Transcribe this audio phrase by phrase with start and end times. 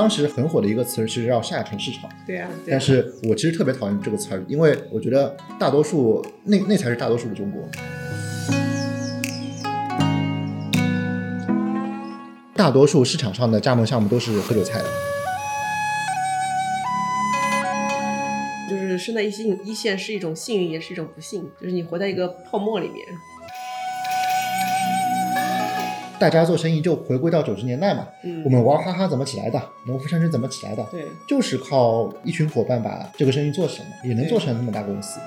[0.00, 7.62] 当时很火的一个词其实叫下沉市场，对啊，对啊但是我其实特别讨厌这个词儿，因为我觉得大多数那那才是大多数的中国。
[12.54, 14.86] 大多数市场上的加盟项目都是割韭菜的，
[18.70, 23.04] 就是身在一线一线是一种幸运，也是一种不幸，就是你活在一个泡沫里面。
[26.20, 35.18] 大家做生意就回归到九十年代嘛，嗯我们娃哈哈怎么起来的，农夫山泉怎么起来的，对，就是靠一群伙伴把这个生意做成了，也能做成那么大公司。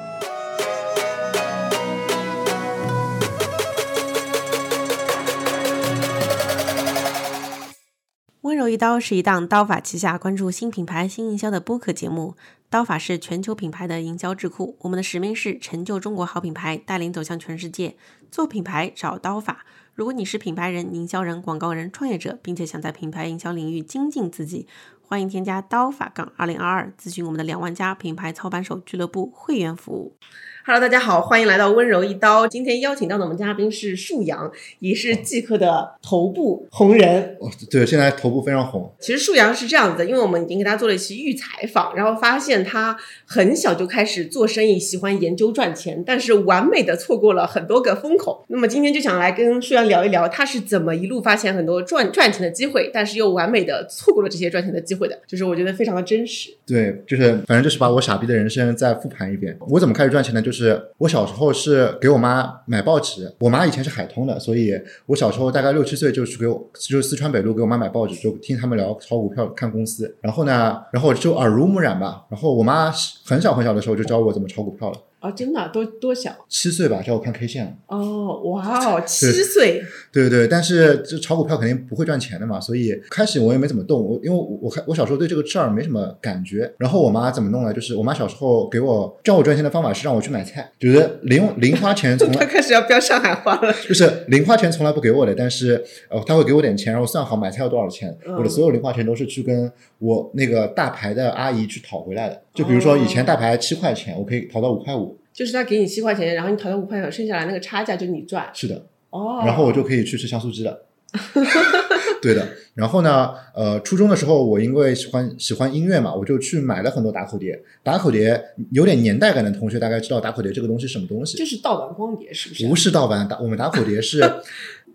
[8.41, 12.35] 温柔一刀是一档刀法旗下关注新品牌、新营销的播客节目。
[12.69, 17.95] 刀法是全球品牌的营销智库，我们的使命是成就中国好品牌，带领走向全世界。
[18.29, 19.65] 做品牌找刀法。
[19.95, 24.67] 如果你是品牌人、营销人、广告人、创业者，并且想在品牌营销领域精进自己，
[25.03, 30.17] 欢迎添加刀法杠二零二二，咨询我们的两万家品牌操盘手俱乐部会员服务。
[30.65, 32.47] Hello，大家好，欢迎来到温柔一刀。
[32.47, 37.35] 今天邀请到的我们嘉宾是树阳，也是即刻的头部红人。
[37.41, 48.45] 哦，对，现在头部非常红，其实树阳是这样子的，因为我们已经给他做了一期预采访，然后发现他很小就开始做生意，喜欢研究赚钱，但是完美的错过了很多个风口。
[48.47, 56.55] 那么今天就想来跟树阳聊一聊，他是怎么一路发现很多赚赚钱的机会，但是又完美的错过了这些赚钱的机会的，就是我觉得非常的真实。
[56.65, 59.57] 对，就是反正就是把我傻逼的人生再复盘一遍。
[59.67, 60.41] 我怎么开始赚钱呢？
[60.41, 64.71] 就是就是我小时候是给我妈买报纸，我妈以前是海通的，所以
[65.07, 70.15] 我小时候大概六七岁就去给我就是四川北路给我妈买报纸，就听他们聊炒股票、看公司。
[70.21, 72.23] 然后呢，然后就耳濡目染吧。
[72.29, 72.91] 然后我妈
[73.25, 77.71] 很小很小的时候就教我怎么炒股票了，哦，真的多多小七岁吧教我看 K 线了。
[77.87, 86.69] 哦，哇哦，七岁，对对，但是这炒股票肯定不会赚钱的嘛，所以开始我也没怎么动，我因为我我开我小时候对这个事儿没什么感觉。
[86.77, 87.73] 然后我妈怎么弄呢？
[87.73, 93.73] 就是我妈小时候给我教我赚钱的方法是让我去买菜，就是零零花钱从他来 开始要飙上海话了。
[93.87, 98.13] 就是零花钱从来不给我的，但是呃他会给我点钱，然后算好买菜要多少钱。
[98.27, 102.41] 嗯我的所有零花钱都是去跟我那个大牌的阿姨去讨回来的。
[102.53, 108.49] 就比如说以前大牌七块钱，我可以淘到五块五，就是他给你七块钱，然后你淘到五块钱，剩下来那个差价就是你赚。
[108.53, 108.85] 是的。
[109.09, 110.85] 哦，然后我就可以去吃香酥鸡了。
[112.21, 117.61] 对的，然后呢，呃，初中的时候，我因为喜欢喜欢音乐嘛，我就去买了很多打口碟。
[117.83, 122.67] 打口碟有点年代感的同学大概知道打口碟这个东西是什么东西，就是盗版光碟，是不是？
[122.67, 124.19] 不是盗版打，我们打口碟是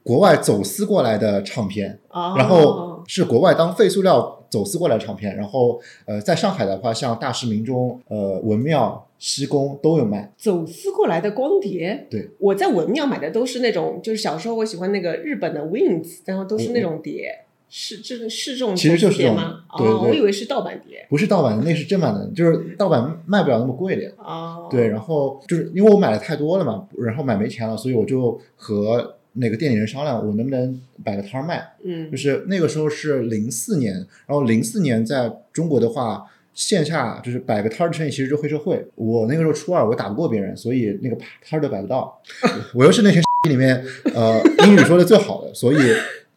[0.09, 10.33] 国外走私过来的唱片，哦，然后是国外当废塑料走私过来的唱片，然后呃，在上海的话，像大师、民中、呃文庙、西宫都有卖。
[10.39, 12.07] 走私过来的光碟。
[12.11, 17.45] 对，我在文庙买的都是那种，就是小时候我喜欢那个日本的 Wings，然后都是那种碟。
[17.71, 19.57] 是这个是这种其实就是这种碟吗？
[19.77, 21.07] 对对哦，我以为是盗版碟。
[21.11, 24.11] 不是盗版的，那是正版的，就是盗版卖不了那么贵的。
[24.17, 31.66] 哦，对，然后就是因为我买的太多了嘛，然后买没钱了，所以我就和那个店里人商量，我能不能摆个摊儿卖。
[31.82, 33.94] 嗯就，是那个时候是零四年，
[34.26, 38.84] 然后零四年在中国的话，线下就是摆个摊儿的生意其实就黑社会。
[38.94, 42.21] 我那个时候初二，我打不过别人，所以那个摊儿都摆不到。
[42.75, 43.84] 我又是那群里面
[44.15, 45.76] 呃英语说的最好的，所以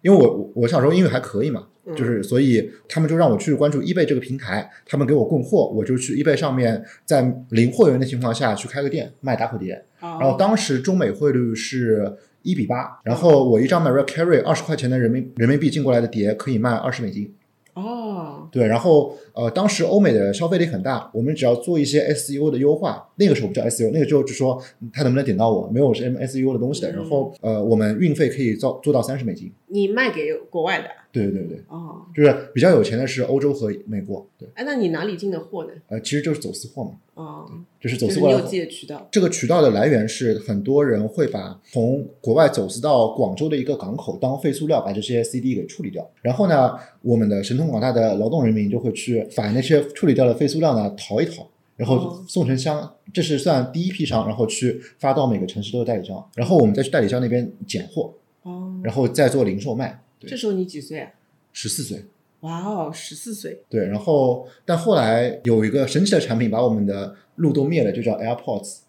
[0.02, 1.68] 因为我我小时候英语还可以嘛。
[1.84, 9.84] 嗯就是，所以他们就让我去关注 eBay 这个平台，他们给我供货，我就去 eBay 上面，在零货源的情况下去开个店卖打口碟。
[10.00, 17.34] 然然后当时中美汇率是一比八，然后我一张 Mariah Carey 二十块钱的人民人民币进过来的碟可以卖二十美金。
[17.74, 24.60] 哦，对，然后呃，当时欧美的消费力很大，我们只要做一些 SEO 的优化，那个时候不叫 SEO，那个时候就说
[24.92, 26.92] 他能不能点到我，没有什么 SEO 的东西的。
[26.92, 29.52] 嗯然后呃，我们运费可以做做到三十美金。
[29.68, 34.26] 你卖给国外的对对对，哦，就是比较有钱的是欧洲和美国。
[34.38, 35.72] 对，哎，那你哪里进的货呢？
[35.88, 37.46] 呃，其实就是走私货嘛，哦，
[37.80, 39.08] 就是走私货你有自己的渠道。
[39.12, 46.10] 这个渠道的来源是很多人会把从国外走私到广州的一个港口当废塑料，把这些 CD 给处理掉。
[46.22, 51.48] 然后呢，我们的神通广大的劳动人民就会去把那些处理掉的废塑料呢淘一淘，
[51.82, 58.14] 然后哦送成箱，这是算第一批商，然后去发到每个城市都有代理商，然后我们再去代理商那边拣货，
[58.44, 60.04] 哦，然后再做零售卖。
[60.20, 61.10] 对，这时候你几岁啊？
[61.52, 62.06] 十四岁。
[62.42, 63.64] 哇哦，十四岁。
[63.68, 68.82] 对，然后但后来有一个神奇的产品把我们的路都灭了，就叫 AirPods，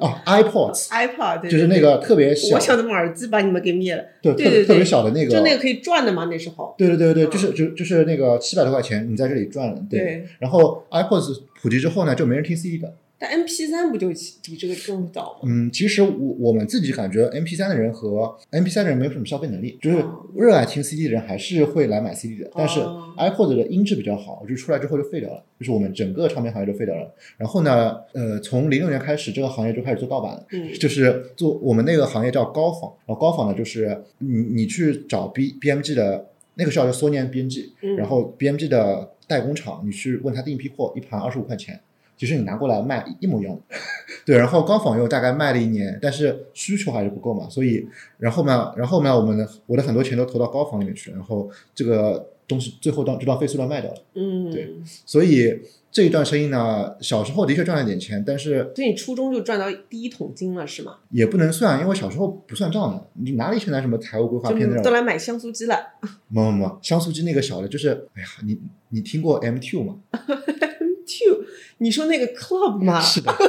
[0.00, 4.02] 哦，iPods，iPod 对就是那个特别小我，想怎么耳机把你们给灭了？
[4.22, 6.74] 对，对对对特别特别小的那个，就那个可以转的嘛，那时候。
[6.78, 10.00] 对对对对，嗯就是就就是那个七百多块钱，你在这里转了，对。
[10.00, 14.08] 对，然后 iPods 普及之后呢，就没人听 CD 的，但 MP 三不就
[14.42, 15.40] 比这个更早吗？
[15.44, 22.50] 嗯，其实我我们自己感觉 MP 三的人和 MP 三的人没有什么消费能力，就是哦热爱听 CD 的人还是会来买 CD 的。
[22.54, 27.14] 但是哦 iPod 的音质比较好，就出来之后就废掉了，就是我们整个唱片行业就废掉了。
[27.36, 41.78] 然后呢，呃，从零六年开始，这个行业就开始做盗版了，嗯就是做我们那个行业叫高仿，然后高仿呢就是你你去找 B BMG 的那个时候叫索尼 BMG，嗯然后 BMG 的代工厂，你去问他订一批货，一盘二十五块钱。
[42.20, 43.62] 其实你拿过来卖一模一样的，
[44.26, 47.88] 对，然后高仿又大概卖了一年，但是需求还是不够嘛，所以
[48.18, 54.70] 然后呢，然后呢，我们的我的很多钱都投到高仿里面去了，然后这个东西最后当就当废塑料卖掉了，嗯，对
[55.06, 60.98] 所以这一段生意呢，小时候的确赚了点钱，但是所以你初中就赚到第一桶金了是吗？
[61.08, 65.74] 也不能算，因为小时候不算账的，你哪里现在什么财务规划就片，都来买香酥鸡了。
[66.28, 69.96] 没没没，香酥鸡那个小的，就是哎呀，你你听过 M two 吗？
[71.10, 71.44] Two，
[71.78, 73.00] 你说那个 club 吗？
[73.00, 73.34] 是的。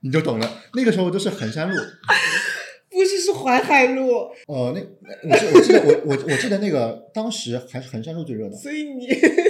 [0.00, 1.74] 你就懂了，那个时候都是衡山路，
[2.92, 4.30] 不是，是淮海路。
[4.46, 4.80] 呃，那
[5.22, 9.06] 那我记我记得我我我记得那个当时还是衡山路最热闹，所以你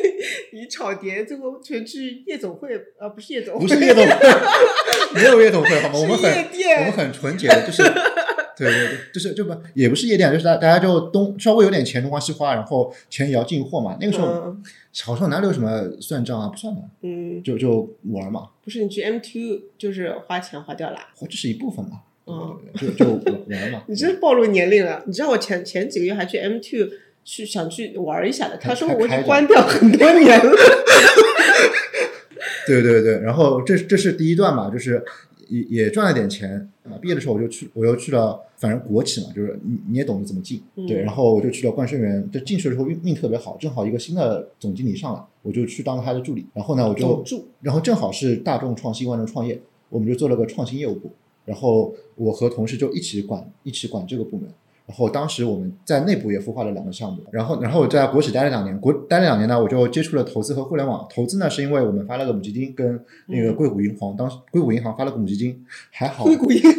[0.54, 4.16] 你炒碟最后全去夜总会，啊，不是夜总会，不是夜总会，
[5.14, 5.98] 没有夜总会好吗？
[5.98, 7.82] 我们很我们很纯洁的，就是
[8.56, 13.96] 对对对，就是就不也不是夜店，就是大大家就东稍微有点钱东花西花，然后钱也要进货嘛。
[14.00, 14.62] 那个时候、嗯
[14.94, 16.46] 小时候哪里有什么算账啊？
[16.46, 20.96] 不算的，嗯，就就玩嘛，不是你去 M two 就是花钱花掉了。
[21.28, 23.82] 这是一部分嘛，嗯就就玩玩嘛。
[23.90, 25.02] 你真暴露年龄了。
[25.06, 26.88] 你知道我前前几个月还去 M two
[27.24, 30.52] 去想去玩一下的，他说我已经关掉 很多年了。
[32.68, 35.04] 对对对，然后这这是第一段嘛，就是
[35.48, 36.98] 也也赚了点钱啊。
[37.00, 41.02] 毕业的时候我就去，我又去了，反正国企嘛，就是你你也懂得怎么进，对。
[41.02, 46.46] 嗯然后我就去了冠生园，就进去的时候运命特别好，正好一个新的总经理上来，我就去当了他的助理。
[46.54, 51.10] 然后呢，我就然后正好是大众创新万众创业，我们就做了个创新业务部。
[51.44, 54.48] 然后我和同事就一起管一起管这个部门。
[54.86, 61.06] 然后当时我们在内部也孵化了两个项目，然后然后我在国企待了两年，国待了两年呢，我就接触了投资和互联网。
[61.08, 66.72] 投资呢是因为我们发了个母基金，跟那个硅谷银行，当时硅谷银行发了个母基金，还好硅谷银行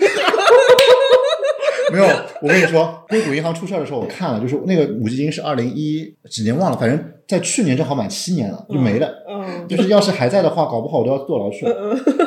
[1.91, 2.05] 没有。
[2.41, 9.09] 我跟你说，硅谷银行出事儿的时候我看了，就是那个母基金是二零一几年忘了，反正在去年正好满七年了，就没了。
[9.27, 11.73] 嗯，就是要是还在的话，搞不好我都要坐牢去了。
[11.73, 12.24] 嗯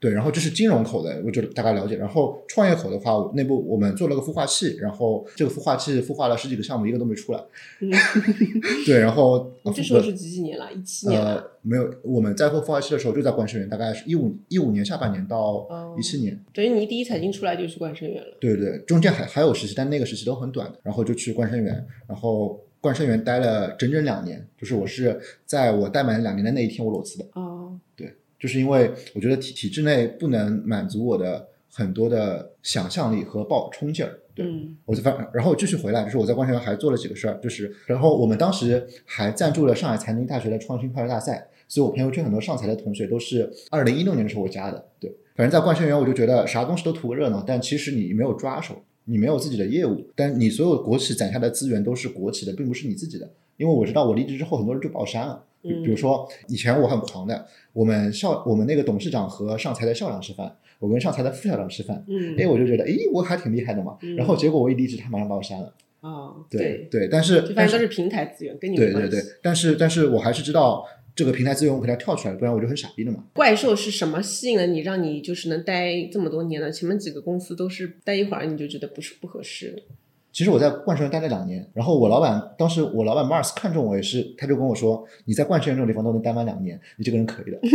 [0.00, 1.94] 对，然后这是金融口的，我就大概了解。
[1.96, 7.40] 然后创业口的话，内部我们做了个孵化器，然后这个孵化器孵化了十几个项目，一个都没出来。
[7.80, 7.90] 嗯
[8.86, 10.72] 对，然后 你这时候是几几年了？
[10.72, 11.34] 一七年了。
[11.34, 16.42] 呃没有，我们在做孵化器的时候就在冠生园，大概是一五一五年下半年到哦一七年。
[16.54, 18.38] 等于你第一财经出来就去冠生园了。
[18.40, 27.26] 对对，中间还还有实习，但那个实习都很短的，然后就去冠生园，然后冠生园待了整整两年，就是我是在我待满两年的那一天我裸辞的。
[27.34, 27.49] 哦，
[28.40, 34.18] 就是因为我觉得体体制内不能满足我的很多的想象力和爆冲劲儿。
[34.34, 44.86] 对，嗯我就反然后继续回来，就是我在光学园还做了几个事儿，就是然后我们当时还赞助了上海财经大学的创新快乐大赛，所以我朋友圈很多上财的同学都是二零一六年的时候我加的。
[44.98, 53.28] 对，反正在冠生园我就觉得啥东西都图个热闹，但其实你没有抓手，你没有自己的业务，但你所有国企攒下的资源都是国企的，并不是你自己的。
[53.56, 55.44] 因为我知道我离职之后，很多人就把我删了。
[55.62, 63.98] 比如说，以前我很狂的，我们校我们那个董事长和上财的校长吃饭，我跟上财的副校长吃饭，嗯，哎，我就觉得，哎，我还挺厉害的嘛。
[64.02, 65.72] 嗯然后结果我一离职，他马上把我删了。
[66.00, 70.82] 哦，对对，但是但都是平台资源，跟你对对对但是但是我还是知道
[71.14, 73.22] 这个平台资源我肯定要跳出来，不然我就很傻逼的嘛。
[73.34, 76.72] 怪兽是什么吸引了你，让你就是能待这么多年呢？
[76.72, 79.82] 前面几个公司都是待一会儿你就觉得不是不合适。
[80.32, 87.58] 其实我在冠生园待了两年，然后我老板当时我老板 Mars 看中我也是，他就跟我说，你在冠生园这种地方都能待满两年，你这个人可以的。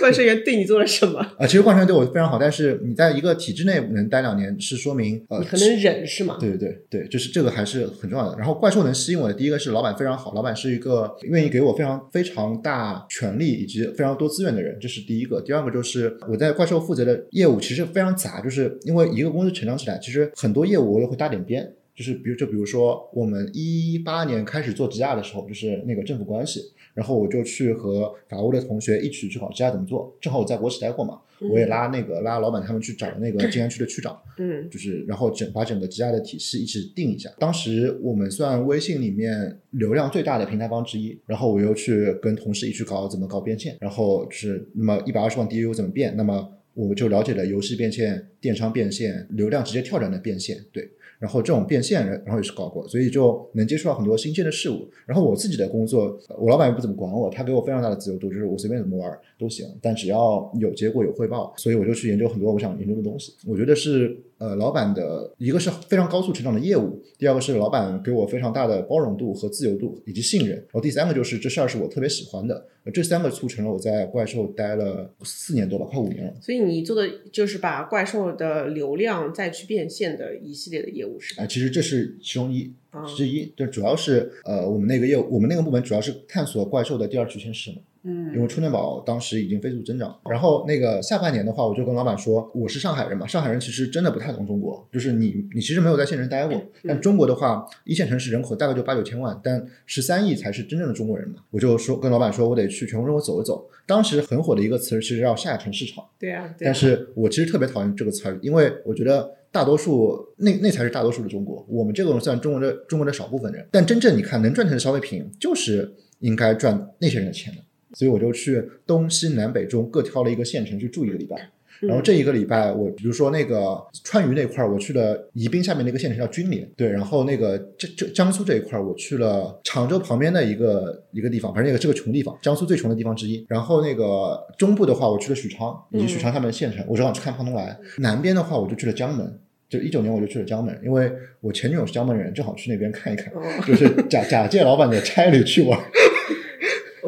[0.00, 1.20] 冠生园对你做了什么？
[1.38, 6.38] 啊、其实冠生园对我非常好，但是你在一个体制内能待两年，是说明呃你可能忍是吗？
[6.40, 8.36] 对对对对，就是这个还是很重要的。
[8.38, 15.40] 然后怪兽能吸引我的，第一个是老板非常好，老板是一个愿意给我非常非常大权力以及非常多资源的人，这是第一个。
[15.42, 21.70] 第二个就是我在怪兽负责的业务其实非常杂，就是因为一个公司成长起来，其实很多业务我也会搭点边。
[21.92, 26.62] 就是比如就比如说我们一八年开始做 GR 的时候，就是那个政府关系，
[26.94, 30.16] 然后我就去和法务的同学一起去搞 GR 怎么做。
[30.20, 34.18] 正好我在国企待过嘛，我也拉那个拉老板他们去找那个静安区的区长。
[34.38, 37.30] 嗯就是然后整把整个 GR 的体系一起定一下。
[37.38, 50.90] 当时我们算微信里面流量最大的平台方之一，然后我又去跟同事一起搞怎么搞变现，然后就是那么一百二十万 DAU 怎么变，那么我就了解了游戏变现、电商变现、流量直接跳转的变现，对。
[51.20, 54.88] 然后这种变现，然后也是搞过，所以就能接触到很多新鲜的事物。
[55.06, 63.32] 然后我自己的工作，我老板也不怎么管我，他给我非常大的自由度，就是我随便怎么玩都行，但只要有结果有汇报，所以我就去研究很多我想研究的东西。
[63.46, 76.34] 我觉得是呃，老板的一个是非常高速成长的业务，第二个是老板给我非常大的包容度和自由度以及信任，然后第三个就是这事儿是我特别喜欢的，这三个促成了我在怪兽待了四年多吧，快五年了。
[76.40, 81.42] 所以你做的就是把怪兽的流量再去变现的一系列的业务是吧？
[81.42, 87.76] 啊，其实这是其中一啊之一，就主要是呃，我们那个业务，我们那个部门主要是探索怪兽的第二曲线是什么。
[88.02, 103.68] 因嗯为充电宝当时已经飞速增长，然后那个下半年的话，我就跟老板说，我是上海人嘛，上海人其实真的不太懂中国，就是你你其实没有在县城待过，但中国的话，一线城市人口大概就八九千万，但十三亿才是真正的中国人嘛，我就说跟老板说，我得去全国中国走一走。
[103.86, 113.66] 当时很火的一个词儿，其实叫下沉市场，对啊，对啊但是我其实特别讨厌这个词儿，因为我觉得大多数那那才是大多数的中国，我们这种算中国的中国的少部分人。
[113.72, 117.60] 但真正你看能赚钱的消费品，就是应该赚那些人的钱的。
[117.94, 121.36] 所以我就去东西南北中各挑了一个县城去住一个礼拜。
[121.80, 133.46] 然后这一个礼拜，我比如说那个川渝那块儿，我去了宜宾下面那个县城叫军连，对，然后那个江江江苏这一块儿，我去了常州旁边的一个一个地方，反正那个是个穷地方，江苏最穷的地方之一。
[133.48, 137.74] 然后那个中部的话，我去了许昌以及许昌下面的县城，我正好去看胖东来。
[137.96, 139.40] 南边的话，我就去了江门。
[139.70, 145.80] 就一九年我就去了江门，因为我前女友是江门人，正好去那边看一看，哦就是假假借老板的差旅去玩。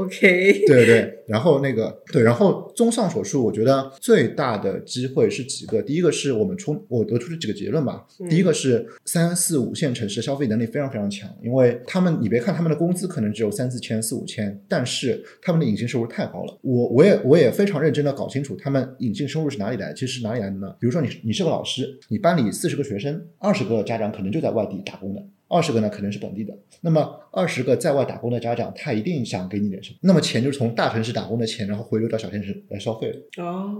[0.04, 5.80] OK，对对，然后那个对，然后综上所述，我觉得最大的机会是几个。
[5.82, 8.04] 第一个是我们出我得出的几个结论吧。
[8.28, 16.58] 第一个是三四五线城市消费能力非常非常强，因为他们你别看他们的工资可能只有三四千、四五千，但是他们的隐性收入太高了。
[16.62, 20.74] 我我也我也非常认真的搞清楚他们隐性收入是哪里来的，其实是哪里来的呢？
[20.80, 25.22] 比如说你你是个老师，你班里四十个学生，二十个家长可能就在外地打工的。
[25.52, 33.44] 二十个呢可能是本地的，那么二十个在外打工的家长，他一定想给你点什么，那么钱就是从大城市打工的钱，然后回流到小城市来消费了。
[33.44, 33.76] 哦，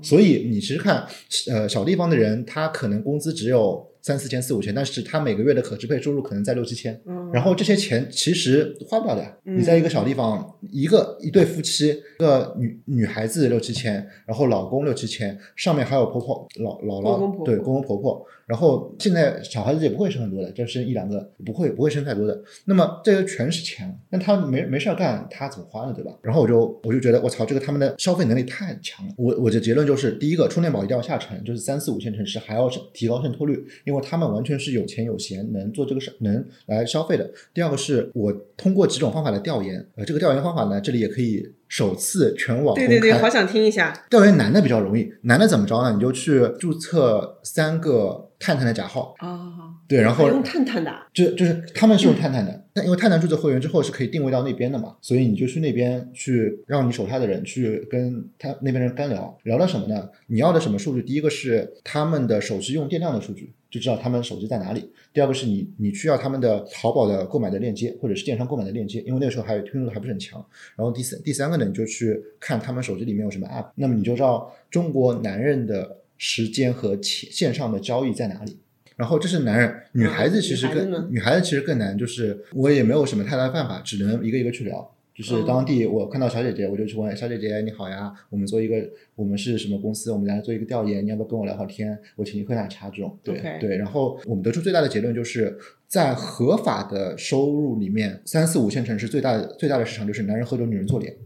[0.00, 1.04] 所以你其实看，
[1.50, 9.22] 呃，小地方的人，他可能工资只有三四千、四五千，但是他每个月的可支配收入可能在六七千，嗯然后这些钱其实花不了的。
[9.44, 18.24] 嗯你在一个小地方，一个一对夫妻，一个女女孩子六七千，然后老公六七千，上面还有婆婆、老姥姥，对公公婆婆。
[18.46, 22.40] 然后现在小孩子也不会生很多的，就生一两个，不会不会生太多的。
[22.66, 25.92] 那么这些全是钱，那他没没事儿干，他怎么花呢？
[25.92, 26.12] 对吧？
[26.22, 29.12] 然后我就我就觉得我操，这个他们的消费能力太强了。
[29.16, 37.30] 我我的结论就是，第一个，充电宝一定要下沉，就是三四五线城市还要提高渗透率，因为他们完全是有钱有闲，能做这个事，能来消费的。
[37.54, 42.86] 第二个是我通过几种方法来调研，呃，这个调研方法呢，这里也可以首次全网公开。
[42.86, 44.04] 对对对，好想听一下。
[44.10, 45.92] 调研男的比较容易，男的怎么着呢？
[45.92, 60.08] 你就去注册三个探探的假号，哦，对，然后还用探探的啊，就就是他们是用探探的，但因为探探注册会员之后是可以定位到那边的嘛，所以你就去那边去让你手下的人去跟他那边人干聊，聊了什么呢？
[60.26, 61.02] 你要的什么数据？
[61.02, 64.80] 第一个是他们的手机用电量的数据，就知道他们手机在哪里；
[65.12, 70.42] 第二个是你你需要他们的淘宝的购买的链接，或者是电商购买的链接，因为那个时候还听说还不是很强。
[70.74, 78.58] 然后第三第三个呢，你就去看他们手机里面有什么 app，那么你就知道中国男人的时间和钱线上的交易在哪里。
[78.96, 84.90] 然后这是男人，女孩子其实更、女孩子其实更难，就是我也没有什么太大的办法，只能一个一个去聊。
[85.16, 88.76] 就是当地我看到小姐姐，我就去问小姐姐你好呀，我们做一个
[89.14, 91.98] 我们是什么公司，我们来做一个调研，你要不要跟我聊会儿天？
[92.16, 93.18] 我请你喝奶茶这种。
[93.24, 95.56] 对对，然后我们得出最大的结论就是
[95.88, 101.16] 在合法的收入里面，三四五线城市最大的最大的市场就是男人喝酒，女人做脸。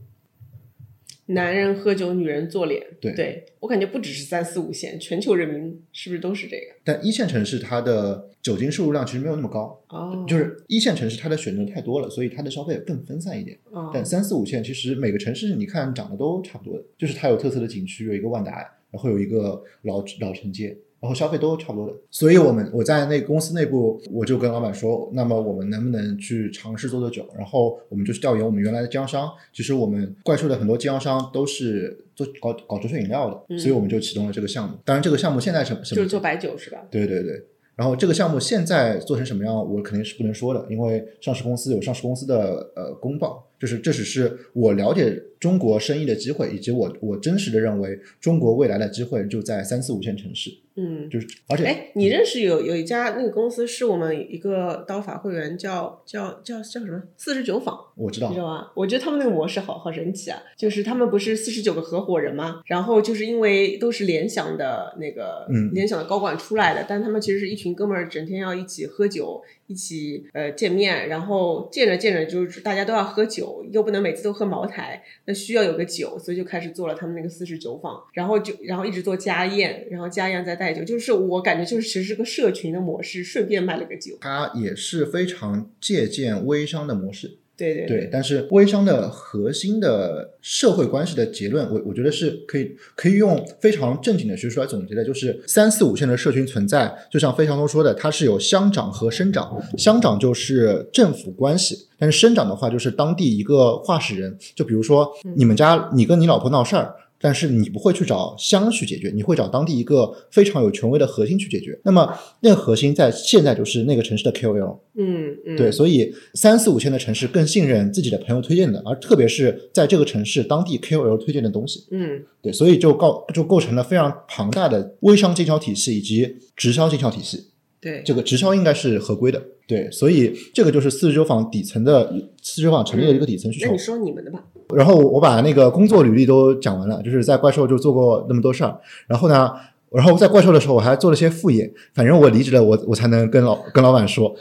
[1.31, 2.85] 男人喝酒，女人做脸。
[3.01, 6.75] 对我感觉不只是三四五线，全球人民是不是都是这个？
[6.85, 13.59] 但一线城市它的酒精摄入量其实没有那么高，哦，就是一线城市它的选择太多了，所以它的消费更分散一点。
[13.71, 18.53] 哦，但三四五线其实每个城市你看长得都差不多的，就是它有特色的景区，有一个万达，
[18.91, 21.95] 然后有一个老老城街，然后消费都差不多的。
[22.11, 27.27] 所以我们我在那个公司内部，我就跟老板说，那么我们能不能去尝试做做酒？
[27.37, 34.77] 然后我们就去调研我们原来的经销商，其实我们怪兽的很多经销商都是做搞搞酒水饮料的，嗯所以我们就启动了这个项目。
[34.85, 36.87] 当然，这个项目现在什么什么就是做白酒是吧？
[36.91, 37.43] 对对对。
[37.77, 58.71] 然后这个项目现在做成什么样，我肯定是不能说的，因为上市公司有上市公司的呃公报，就是这只是我了解中国生意的机会，以及我我真实的认为中国未来的机会就在三四五线城市，嗯，就是而且哎，你认识有有一家那个公司是我们一个刀法会员叫叫叫叫什么四十九坊，我知道你知道吗？
[58.75, 60.39] 我觉得他们那个模式好好神奇啊！
[60.59, 62.61] 就是他们不是四十九个合伙人吗？
[62.67, 75.03] 然后就是因为都是联想的那个，嗯联想的高管出来的，但他们其实是一群哥们儿，整天要一起喝酒，一起呃见面，然后见着见着就是大家都要喝酒，又不能每次都喝茅台，
[75.35, 84.17] 需要有个酒，所以就开始做了他们那个四十九坊，然后就然后一直做家宴，然后家宴再带酒，就是我感觉就是其实是个社群的模式，顺便卖了个酒。
[84.21, 87.39] 他也是非常借鉴微商的模式。
[87.61, 106.95] 对对对，但是微商的核心的社会关系的结论，我我觉得是可以可以用非常正经的学术来总结的，就是三四五线的社群存在，就像费翔东说的，它是有乡长和生长，乡长就是政府关系，但是生长的话就是当地一个话事人，就比如说你们家你跟你老婆闹事儿。
[107.21, 111.79] 但是你不会去找乡去解决，你会找当地一个非常有权威的核心去解决。
[111.85, 127.50] 那么那个核心在现在就是那个城市的 KOL，嗯嗯，对，所以三四五线的城市更信任自己的朋友推荐的，而特别是在这个城市当地 KOL 推荐的东西，嗯对，所以就构就构成了非常庞大的微商经销体系以及直销经销体系。
[127.81, 133.79] 对，这个直销应该是合规的，对，所以这个就是四十九坊底层的四十九坊成立的一个底层需求那你。
[133.79, 134.45] 说你们的吧。
[134.75, 139.51] 然后我把那个工作履历都讲完了，就是在怪兽就做过那么多事儿，然后呢。
[139.93, 141.69] 然后在怪兽的时候，我还做了些副业。
[141.95, 144.33] 反正我离职了，我我才能跟老跟老板说，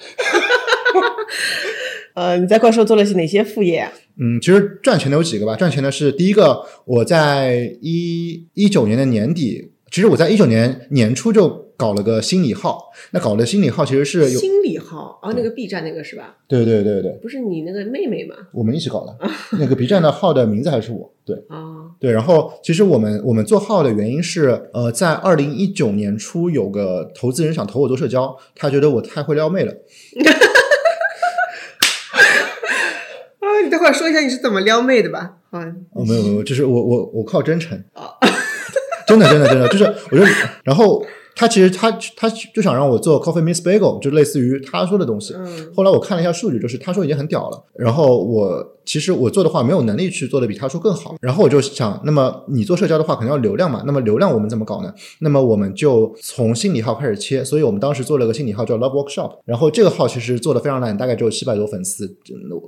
[2.13, 3.91] 呃，你在怪兽做了些哪些副业啊？
[4.19, 5.55] 嗯，其实赚钱的有几个吧。
[5.55, 12.91] 赚钱的是第一个，我在一一九年的年底，其实我在一九年年初就搞了个心理号。
[13.12, 16.36] 那搞的心理号其实是有，心理号啊，那个 B 站那个是吧？
[16.50, 18.36] 对对对对，不是你那个妹妹吗？
[18.51, 19.17] 我们一起搞的。
[19.57, 22.12] 那个 B 站的号的名字还是我，对啊，对。
[22.12, 29.71] 然后其实我们我们做号的原因是，呃，在二零一九年初有个投资人想投我做社交，他觉得我太会撩妹了。
[33.39, 35.38] 啊，你等会儿说一下你是怎么撩妹的吧？
[35.51, 35.62] 啊，
[35.93, 38.13] 哦，没有没有，就是我我我靠真诚哦，
[39.07, 40.27] 真的真的真的，就是我觉得，
[40.63, 41.03] 然后
[41.39, 45.34] 他其实他他就想让我做 Coffee Miss Bagel，就类似于他说的东西。
[45.38, 54.93] 嗯后来我看了一下数据，就是他说已经很屌了，然后我其实我做的话没有能力去做的比他说更好，然后我就想，那么你做社交的话肯定要流量嘛，那么流量我们怎么搞呢？
[55.21, 62.13] 那么我们就从心理号开始切，所以我们当时做了个心理号叫 Love Workshop，然后这个号其实做的非常烂，大概只有七百多粉丝，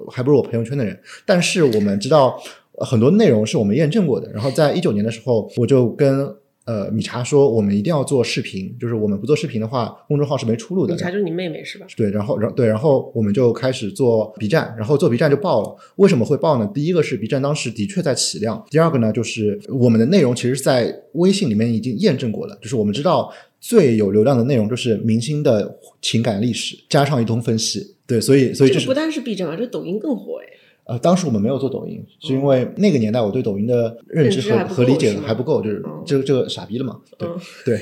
[0.09, 2.41] 还不如我朋友圈的人，但是我们知道。
[2.79, 6.25] 呃很多内容是我们验证过的，然后在一九年的时候，我就跟
[6.71, 10.93] 呃米茶说，我们一定要做视频，就是我们不做视频的话，公众号是没出路的。
[10.93, 11.85] 米茶就是你妹妹是吧？
[11.97, 15.75] 对，然后，然后对，然后我们就开始做 B 站，然后做 B 站就爆了。
[15.97, 16.71] 为什么会爆呢？
[16.73, 27.95] 第一个是 B 站当时的确在起量，第二个呢，就是我们的内容其实是在微信里面已经验证过了，就是我们知道最有流量的内容就是明星的情感历史加上一通分析。
[28.07, 30.47] 对，所以所以就是这不单是 B 站啊，这抖音更火哎。
[30.85, 37.79] 呃，当时我们没有做抖音，是因为那个年代我对抖音的认知和和理解还不够，就是嗯这个这个傻逼了嘛，对嗯对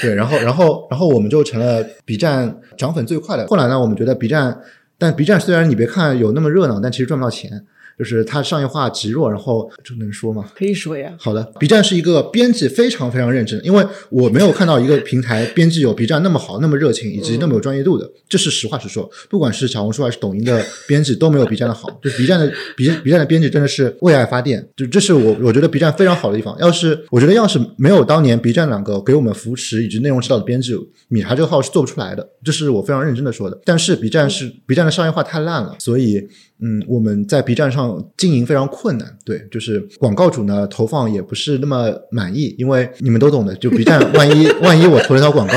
[0.00, 3.46] 对，然后然后然后我们就成了 B 站涨粉最快的。
[3.48, 4.60] 后来呢，我们觉得 B 站，
[4.98, 7.64] 但 B 站虽然你别看有那么热闹，但其实赚不到钱。
[7.98, 10.44] 就是它商业化极弱，然后这能说吗？
[10.54, 11.12] 可以说呀。
[11.18, 19.10] 好的，B 站是一个编辑非常非常认真，因为我没有看到一个平台编辑有 B 站那么好、那么热情以及那么有专业度的，这是实话实说。
[19.30, 26.56] 不管是小红书还是抖音的编辑都没有 B 站的好，就是 B 站的 B B 站的编辑真的是为爱发电，就这是我我觉得 B 站非常好的地方。
[26.58, 30.76] 要是我觉得要是没有当年 B 站两个给我们扶持以及内容指导的编辑，
[31.08, 33.58] 米茶这个号是做不出来的，这是我非常认真的说的。
[33.64, 36.28] 但是 B 站是 B 站的商业化太烂了，所以
[36.60, 45.54] 嗯，我们在 B 站上经营非常困难，对，就是广告主呢投放也不是那么满意，因为你们都懂的，就 B 站万一 万一我投了条广告，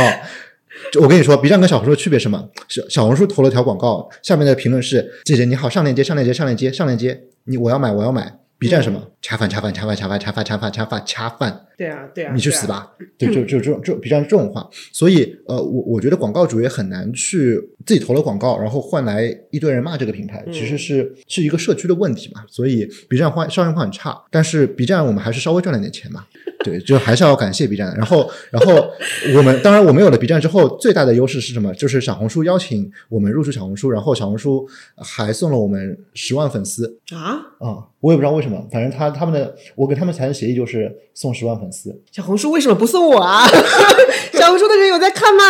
[0.91, 2.49] 就我跟你说，B 站跟小红书的区别是什么？
[2.67, 8.39] 小小红书投了条广告，下面的评论是姐姐你好，上链接上链接上链接上链接，你我要买我要买。
[8.59, 9.01] B 站什么？
[9.21, 12.67] 恰饭恰饭恰饭恰饭恰饭恰饭恰饭恰饭，对啊，对啊，你去死！
[12.67, 12.91] 吧！
[13.17, 22.43] 对，就就这种这 B 站是这种话，所以呃，我我觉得广告主也很难去自己投了广告，然后换来一堆人骂这个品牌，其实是是一个社区的问题嘛。
[22.47, 26.25] 所以 B 站换商业化很差，但是 B 站我们还是稍微赚了点钱嘛。
[26.63, 27.95] 对，就还是要感谢 B 站。
[27.95, 28.89] 然后，然后
[29.35, 31.73] 我们当然我们有了 B 站之后，最大的优势是什么？
[31.75, 34.67] 就是小红书邀请我们入驻小红书，然后小红书
[34.97, 37.39] 还送了我们十万粉丝啊！
[37.59, 41.93] 啊、我也不知道为什么，反正他他们的我跟他们谈的协议就是送十万粉丝。
[42.11, 43.45] 小红书为什么不送我啊？
[44.33, 45.43] 小红书的人有在看吗？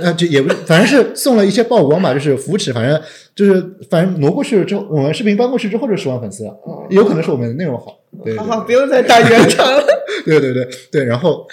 [0.02, 3.00] 呃，就也不是，反正是送了一些曝光吧，就是扶持，反正
[3.34, 3.54] 就是
[3.90, 6.54] 反正挪过去之后，我们视频搬过去之后就十万粉丝了，
[6.90, 7.96] 也有可能是我们的内容好。
[8.24, 9.82] 对好好，不用再打圆场了。
[10.26, 11.46] 对对对对，然后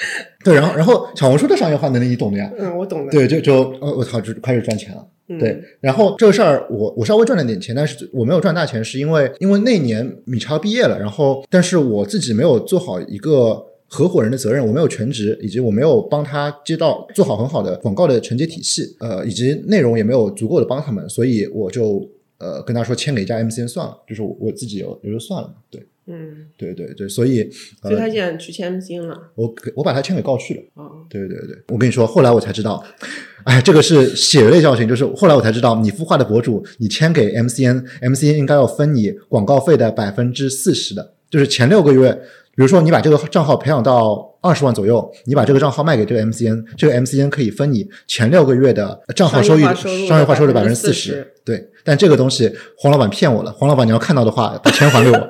[0.43, 2.51] 对，然后然后小红书的商业化能力你懂的呀。
[2.57, 3.11] 嗯，我懂的。
[3.11, 5.05] 对，就就呃，我操，就开始赚钱了。
[5.27, 5.37] 嗯。
[5.39, 27.49] 对，然后这个事儿我我稍微赚了点钱，但是我没有赚大钱，是因为因为那年米超毕业了，然后但是我自己没有做好一个合伙人的责任，我没有全职，以及我没有帮他接到做好很好的广告的承接体系，呃，以及内容也没有足够的帮他们，所以我就呃跟他说签给一家 MCN 算了，就是我我自己有也就算了，对嗯，对对对，所以
[27.81, 29.17] 所以他呃现在去签 MCN 了。
[29.35, 30.61] 我给我把他签给告去了。
[30.75, 32.81] 哦，对对对，我跟你说，后来我才知道，
[33.43, 42.13] 哎，这个是血泪教训，就是后来我才知道，你孵化的博主，你签给 MCN，MCN 应该要分你广告费的百分之四十的，就是前六个月，
[42.55, 49.63] 比如说你把这个账号培养到二十万左右，你把这个账号卖给这个 MCN，这个 MCN 可以分你前六个月的账号收益
[50.07, 51.33] 商业化收入百分之四40%十。
[51.43, 55.17] 对，但这个东西黄老板骗我了，黄老板你要看到的话，把钱还给我。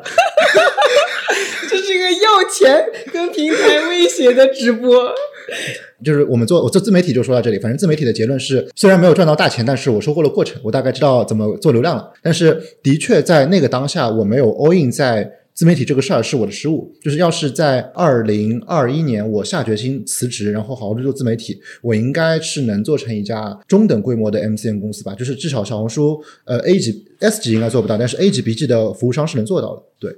[2.45, 5.11] 钱跟平台威胁的直播。
[6.03, 12.11] 就是我们做我做自媒体就说到这里，反正自媒体的结论是，虽然没有赚到大钱，但是我收获了过程，我大概知道怎么做流量了。
[12.21, 16.95] 但是的确在那个当下，我没有 all in 在自媒体这个事儿是我的失误。
[17.01, 25.15] 就是要是在二零二一年我下决心辞职，然后好好的做自媒体，我应该是能做成一家中等规模的 MCN 公司吧。
[25.15, 29.81] 就是至少小红书呃 A 级 S 级应该做不到，但是 A 级 B 级的服务商是能做到的。
[29.99, 30.15] 对。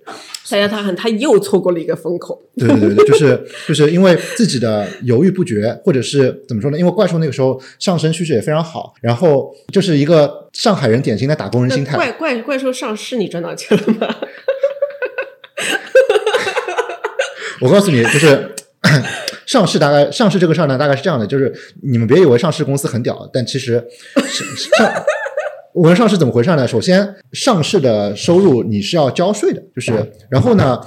[0.50, 2.42] 大家他很，他又错过了一个风口。
[2.58, 6.78] 对对对对，就是就是因为自己的犹豫不决，或者是怎么说呢？
[6.78, 11.96] 因为怪兽那个时候上升趋势也非常好，然后就是一个上海人典型的打工人心态。
[11.96, 14.16] 怪怪怪兽上市，你赚到钱了吗？
[17.62, 18.56] 我告诉你，就是
[19.46, 23.84] 上市大概上市这个事儿呢，大概是这样的，就是你们别以为上市公司很屌，但其实
[24.78, 24.92] 上。
[25.72, 26.68] 我们上市怎么回事呢？
[26.68, 29.94] 首先，上市的收入你是要交税的，就是
[30.28, 30.82] 然后呢，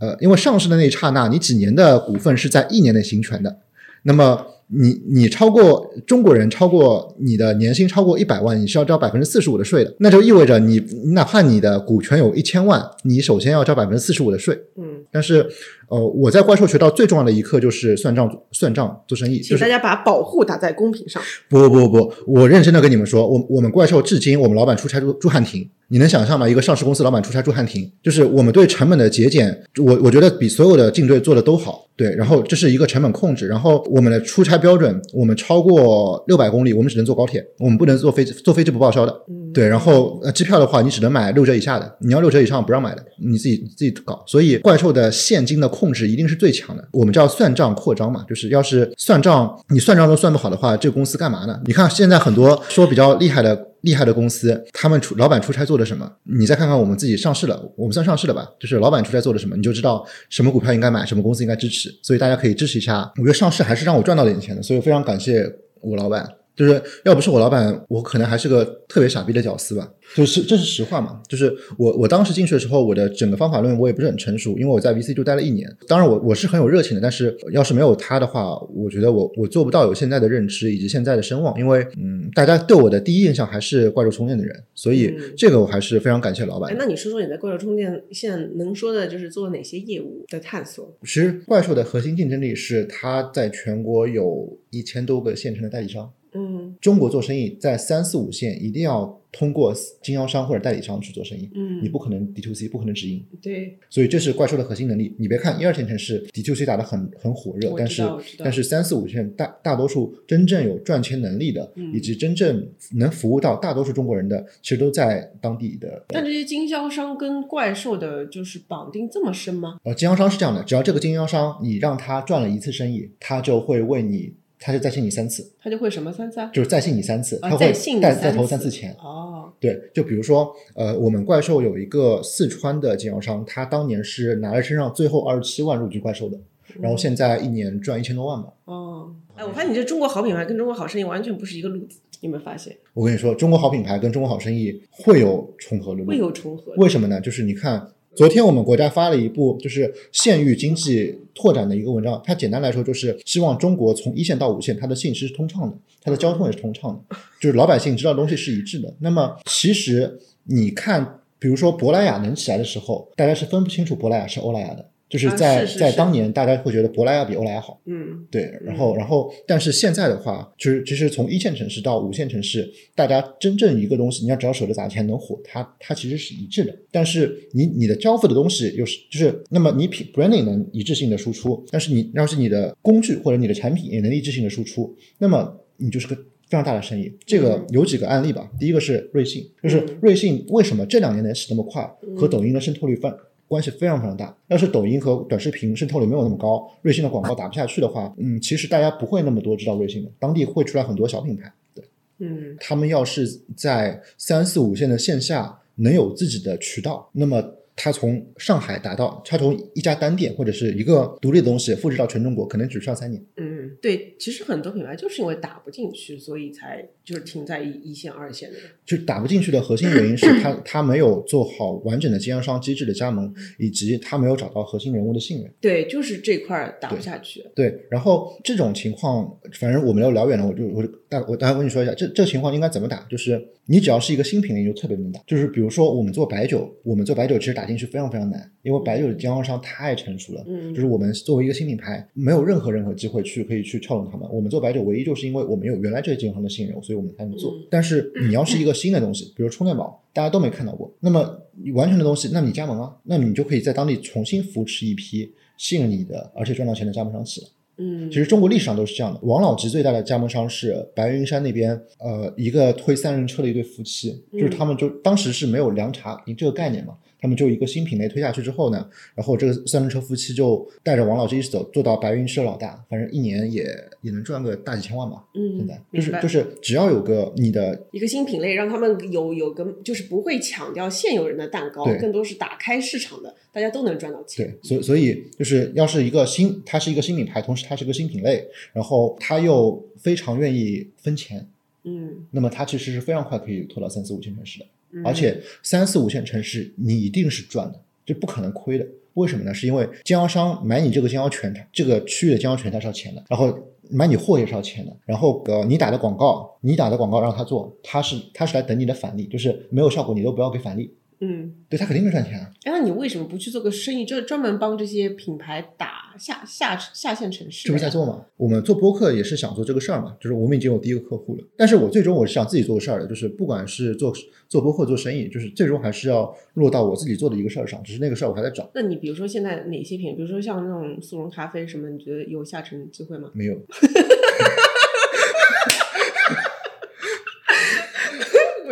[0.00, 3.58] 呃，因为上市的那一刹那，你几年的股份是在一年内行权的，
[4.02, 14.60] 那么你你超过中国人超过你的年薪超过一百万，你是要交百分之四十五的税的，那就意味着你你哪怕你的股权有一千万，你首先要交百分之四十五的税。
[14.76, 15.46] 嗯，但是，
[15.88, 19.38] 呃，我在怪兽学到最重要的一课就是算账、算账、做生意。
[19.38, 21.22] 就是请大家把保护打在公屏上。
[21.48, 26.48] 不不不不，我认真的跟你们说，我我们怪兽至今，我们老板出差住住汉庭，你能想象吗？
[26.48, 31.82] 一个上市公司老板出差住汉庭，就是我们对成本的节俭，我我觉得比所有的竞队做的都好。
[31.96, 39.12] 对，然后这是一个成本控制，然后我们的出差标准，我们超过六百公里，我们只能坐高铁，我们不能坐飞机，坐飞机不报销的。
[39.28, 44.24] 嗯，对，然后呃，机票的话，你只能买六折以下的，你要六折以上不让买的，你自己自己搞。
[44.26, 46.88] 所以怪兽的现金的控制一定是最强的。
[46.92, 51.60] 我们叫算账扩张嘛，就是要是算账你算账都算不好的话，这个公司干嘛呢？
[51.66, 53.68] 你看现在很多说比较厉害的。
[53.84, 56.10] 厉害的公司，他们出老板出差做的什么？
[56.22, 58.48] 你再看看我们自己上市了，我们算上市了吧？
[58.58, 61.90] 就是老板出差做的什么，你就知道什么股票应该买，什么公司应该支持。
[62.02, 63.12] 所以大家可以支持一下。
[63.16, 65.44] 我觉得上市还是让我赚到点钱的，所以非常感谢
[65.82, 66.26] 我老板。
[66.56, 69.92] 就是要不是我老板，我可能还是个特别傻逼的屌丝吧。
[70.14, 71.20] 就是这是实话嘛。
[71.28, 75.68] 就是我我当时进去的时候，我的整个方法论我也不是很成熟，因为我在 VC 就待了一年。
[75.88, 81.58] 当然我我是很有热情的，但是要是没有他的话，我觉得我我做不到有现在的认知以及现在的声望。
[81.58, 86.76] 因为嗯，大家对我的第一印象还是怪兽充电的人，所以嗯这个我还是非常感谢老板哎，。
[86.78, 90.96] 那你说说你在怪兽充电现在能说的就是做哪些业务的探索？
[91.02, 96.12] 其实怪兽的核心竞争力是它在全国有一千多个县城的代理商。
[96.34, 105.12] 嗯中国做生意在三四五线一定要通过经销商或者代理商去做生意，嗯，你不可能 D to C，不可能直营，对，所以这是怪兽的核心能力。
[105.18, 108.02] 你别看一二线城市 D to C 打得很很火热，但是
[108.38, 116.04] 但是三四五线大大多数真正有赚钱能力的，嗯以及真正能服务到大多数中国人的，其实都在当地的。
[116.08, 119.78] 但这些经销商跟怪兽的就是绑定这么深吗？
[119.82, 126.50] 呃，经销商是这样的，只要这个经销商你让他赚了一次生意，他就会为你，他就再信你三次，他就会什么三次啊？
[126.52, 128.94] 就是再信你三次，啊他会再信再再投三次钱。
[128.98, 136.38] 哦，对，就比如说，呃，我们怪兽有一个四川的经销商，他当年是拿着身上最后二十七万入局怪兽的，
[136.80, 138.48] 然后现在一年赚一千多万吧。
[138.64, 142.74] 哦，哎，我发现你这中国好品牌跟中国好生意完全不是一个路子，你有没有发现？
[142.94, 146.72] 我跟你说，中国好品牌跟中国好生意会有重合的路，会有重合。
[146.76, 147.20] 为什么呢？
[147.20, 158.94] 就是你看，昨天我们国家发了一部就是县域经济拓展的一个文章，它简单来说就是希望中国从一线到五线，它的信息是通畅的，它的交通也是通畅的，就是老百姓知道的东西是一致的。
[159.00, 164.88] 那么其实你看，比如说珀莱雅能起来的时候，大家是分不清楚珀莱雅是欧莱雅的。
[165.14, 176.76] 就是啊在、在当年，大家会觉得珀莱雅比欧莱雅好，嗯对，然后然后，但是现在的话，就是其实从一线城市到五线城市，大家真正一个东西，你要只要舍得砸钱能火，它它其实是一致的。
[176.90, 186.18] 但是你你的交付的东西又是就是，那么你品 branding 能一致性的输出，但是你要是你的工具或者你的产品也能一致性的输出，那么你就是个。
[186.46, 188.48] 非常大的生意，这个嗯有几个案例吧。
[188.60, 191.82] 第一个是瑞幸，就是嗯瑞幸为什么这两年能起那么快，
[192.14, 193.08] 和嗯抖音的渗透率非
[193.48, 194.36] 关系非常非常大。
[194.48, 201.52] 要是抖音和短视频渗透率没有那么高，瑞幸的广告打不下去的话，嗯，其实大家不会那么多知道瑞幸的，当地会出来很多小品牌。
[201.74, 201.84] 对
[202.18, 203.26] 嗯他们要是
[203.56, 207.42] 在三四五线的线下能有自己的渠道，那么
[207.76, 213.22] 他从上海打到，他从一家单店或者是一个独立的东西复制到全中国，可能只需要三年。
[213.36, 218.56] 嗯，对，其实很多品牌就是因为打不进去，所以才就是停在一一线、二线的。
[218.86, 225.50] 就打不进去的核心原因是他他没有做好完整的经销商机制的加盟，以及他没有找到核心人物的信任。
[225.60, 227.44] 对，就是这块儿打不下去。
[227.54, 233.04] 对，然后这种情况，反正我们要聊远了，我就我就大我大概跟你说一下，这这个情况应该怎么打？
[233.10, 235.20] 就是你只要是一个新品类，你就特别能打。
[235.26, 240.44] 就是比如说我们做白酒，我们做白酒其实打进去非常非常难，因为白酒的经销商太成熟了。
[240.46, 244.28] 嗯就是我们作为一个新品牌，没有任何任何机会去可以去撬动他们。
[244.30, 247.52] 我们做白酒，唯一就是因为我们有原来这些经销商的信任，所以我们才能做。
[247.52, 257.46] 嗯但是你要是一个新的东西，比如充电宝，大家都没看到过，那么你完全的东西，那你加盟啊，那你就可以在当地重新扶持一批信任你的，而且赚到钱的加盟商起来。
[257.76, 259.18] 嗯，其实中国历史上都是这样的。
[259.24, 266.94] 王老吉最大的加盟商是白云山那边，呃，一个推三轮车的一对夫妻，就是他们就当时是没有凉茶这个概念嘛，
[267.24, 273.64] 他们就一个新品类推下去之后呢，然后这个三轮车夫妻就带着王老师一起走，做到白云市老大，反正一年也
[274.02, 275.24] 也能赚个大几千万吧。
[275.32, 284.46] 嗯现在就是就是只要有个你的一个新品类，让他们有有个就是不会抢掉现有人的蛋糕对，更多是打开市场的，大家都能赚到钱。
[284.46, 291.48] 对，所以所以就是要是一个新，它是一个新品牌，同时它是个新品类，然后它又非常愿意分钱，
[291.84, 294.66] 嗯，那么它其实是非常快可以拖到三四五线城市的。
[294.94, 298.86] 嗯而且三四五线城市你一定是赚的，这不可能亏的。
[299.14, 299.54] 为什么呢？
[299.54, 303.56] 是因为经销商买你这个经销权，它这个区域的经销权它是要钱的，然后
[303.90, 312.50] 买你货也是要钱的，然后呃你打的广告，你打的广告让他做，他是他是来等你的返利，就是没有效果你都不要给返利，嗯，对他肯定没赚钱啊。
[312.64, 317.68] 哎，那你为什么不去做个生意，就专门帮这些品牌打下下下线城市？
[317.68, 318.26] 这不是在做吗？
[318.36, 321.44] 我们做播客也是想做这个事儿嘛，就是我们已经有第一个客户了。
[321.56, 324.12] 但是我最终我是想自己做个事儿的，就是不管是做
[324.48, 327.82] 做播客做生意，就是最终还是要落到我自己做的一个事儿上。
[327.82, 333.30] 只是那个事儿我还在找，那你比如说现在哪些品，比如说像那种速溶咖啡什么，你觉得有下沉机会吗？
[333.34, 333.54] 没有。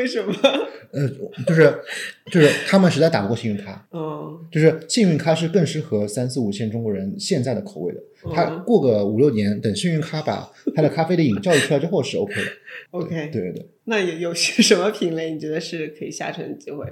[0.03, 0.35] 为什么？
[0.91, 1.09] 呃，
[1.47, 1.73] 就是
[2.27, 8.01] 就是他们实在打不过幸运咖，嗯，就是幸运咖是更适合三四五线中国人现在的口味的。
[8.35, 12.51] 他嗯过个五六年，等幸运咖把他的咖啡的瘾教育出来之后是 OK 的。
[12.91, 16.85] OK，对对对，那有有些什么品类你觉得是可以下沉的机会？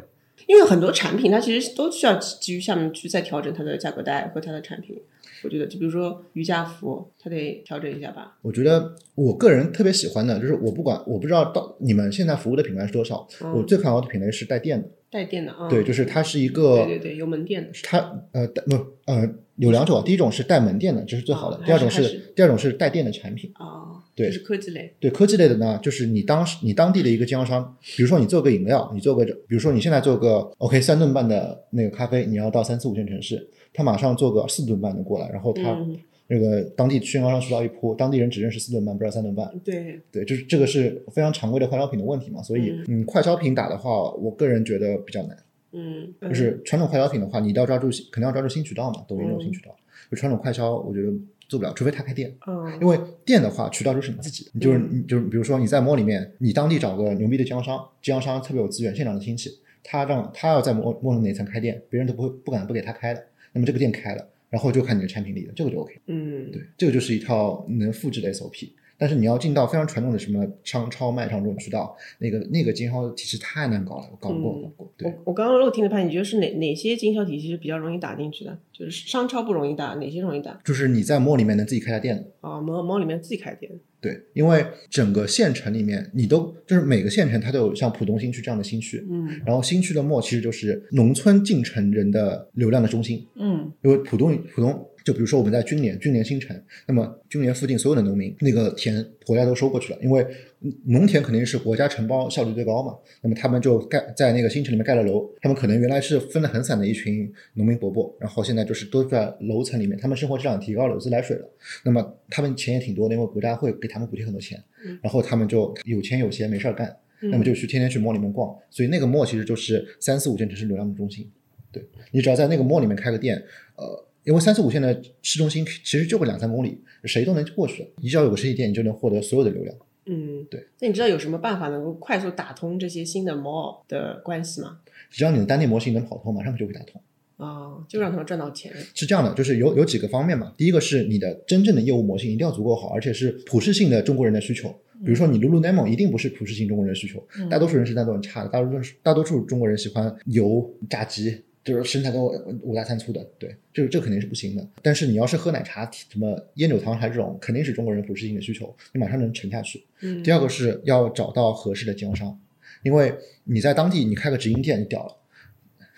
[0.47, 4.97] 因为很多产品它其实都需要基基于下面去再调整它的价格带和它的产品。
[5.45, 8.39] 我觉得，就比如说瑜伽服，它得调整一下吧。
[8.43, 14.89] 我觉得我个人特别喜欢的就是我不管我不知道到你们现在服务的品牌是多少，嗯我最看好的品类是带电的。
[15.11, 17.71] 带电的啊，对，就是它是一个对对对，有门店的。
[17.83, 17.99] 它
[18.31, 18.77] 呃带不
[19.07, 19.29] 呃
[19.61, 23.51] 有两种，第一种是带门店的，这是最好的；哦第二种是是第二种是带店的产品。
[23.55, 24.95] 啊，对就是科技类。
[24.99, 35.95] 对科技类的呢，就是你当时你当地的一个经销商，比如说你做个饮料，你做个，比如说你现在做个 OK 三顿半的那个咖啡，你要到三四五线城市，他马上做个四顿半的过来，然后他嗯，
[36.29, 39.47] 那个当地经销商渠道一铺，当地人只认识四顿半，不知道三顿半。
[39.63, 45.37] 对，对，就是这个是非常常规的快消品的问题嘛，所以嗯，快消品打的话，我个人觉得比较难。
[45.73, 49.77] 嗯，就是传统快消品的话，你一定要抓住，肯定要抓住新渠道嘛，抖音这种嗯新渠道。
[50.11, 51.13] 就传统快消，我觉得
[51.49, 52.35] 做不了，除非他开店。
[52.47, 59.51] 嗯，因为店的话，渠道就是你自己的，你就是你就是比如说你在摸里面，你当地找个牛逼的经销商，经销商特别有资源，现场的亲戚，
[59.85, 63.25] 他让他要在摸摸哪层开店，别人都不会不敢不给他开的。
[63.53, 66.01] 那么这个店开了，然后就看你的产品力了，这个就 OK。
[66.07, 68.71] 嗯，对，这个就是一套能复制的 SOP。
[69.01, 74.93] 但是你要进到非常传统的什么商超、卖场这种渠道，那个那个经销体系太难搞了，我搞不过，嗯搞不过。
[74.99, 78.59] 对我，我刚刚漏听的判，你觉得是哪哪些经销体系是比较容易打进去的？
[78.71, 80.61] 就是商超不容易打，哪些容易打？
[80.63, 82.25] 就是你在 mall 里面能自己开家店的。
[82.43, 83.73] 啊，猫猫里面自己开店。
[84.03, 100.27] 对，因为整个县城里面，你都就是每个县城它都有像浦东新区这样的新区，嗯然后新区的末其实就是农村进城人的流量的中心，嗯因为浦东浦东就比如说我们在军联军联新城，那么军联附近所有的农民那个田国家都收过去了，因为
[100.61, 111.49] 嗯农田肯定是国家承包效率最高嘛，那么他们就盖在那个新城里面盖了楼，他们可能原来是分得很散的一群农民伯伯，然后现在就是都在楼层里面，他们生活质量提高了，有自来水了，
[111.85, 121.31] 那么他们钱也挺多的，因为国家会给他们补贴很多钱嗯，然后他们就有钱有闲没事儿干，嗯，那么就去天天去 mall 里面逛，所以那个 mall 其实就是三四五线城市流量的中心。
[121.73, 123.41] 对你只要在那个 mall 里面开个店，
[123.77, 127.89] 呃，因为三四五线的市中心其实就个两三公里，谁都能过去。
[128.03, 129.75] 你只要有个实体店，你就能获得所有的流量。
[130.07, 130.67] 嗯对。
[130.81, 134.79] 那你知道有什么办法能够快速打通这些新的 mall 的关系吗？
[135.11, 137.01] 只要你的单店模型能跑通，马上就会打通。
[137.37, 138.71] 啊，就让他们赚到钱。
[138.95, 140.53] 是这样的，就是有有几个方面嘛。
[140.59, 144.69] 第一个是你的真正的业务模型一定要足够好，而且是普适性的中国人的需求。
[145.03, 154.67] 比如说你 Lululemon 一定不是普适性中国人的需求，嗯大多数人是那种很差的，大多数大多数中国人喜欢油炸鸡，就是身材都五大三粗的，对，这个这个肯定是不行的。
[154.83, 159.85] 但是你要是喝奶茶、什么烟酒糖茶这种，肯定是中国人普适性的需求，你马上能沉下去。
[160.01, 162.41] 嗯，第二个是要找到合适的经销商，
[162.83, 165.17] 因为你在当地你开个直营店，就屌了。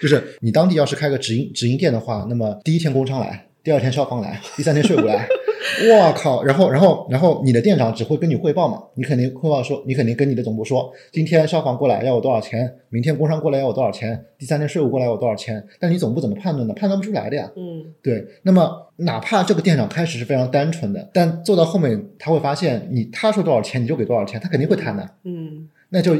[0.00, 5.28] 就是你当地要是开个直营直营店的话，那么第一天工商来，第二天消防来，第三天税务来，
[5.90, 6.42] 我靠！
[6.42, 16.74] 然后然后然后你的店长只会跟你汇报嘛，你肯定汇报说，你肯定跟你的总部说，今天消防过来要我多少钱，明天工商过来要我多少钱，第三天税务过来要我多少钱，但你总部怎么判断呢？
[16.74, 17.50] 判断不出来的呀。
[17.56, 26.16] 嗯对，那么哪怕这个店长开始是非常单纯的，但做到后面他会发现你他说多少钱你就给多少钱，他肯定会贪的，嗯，那就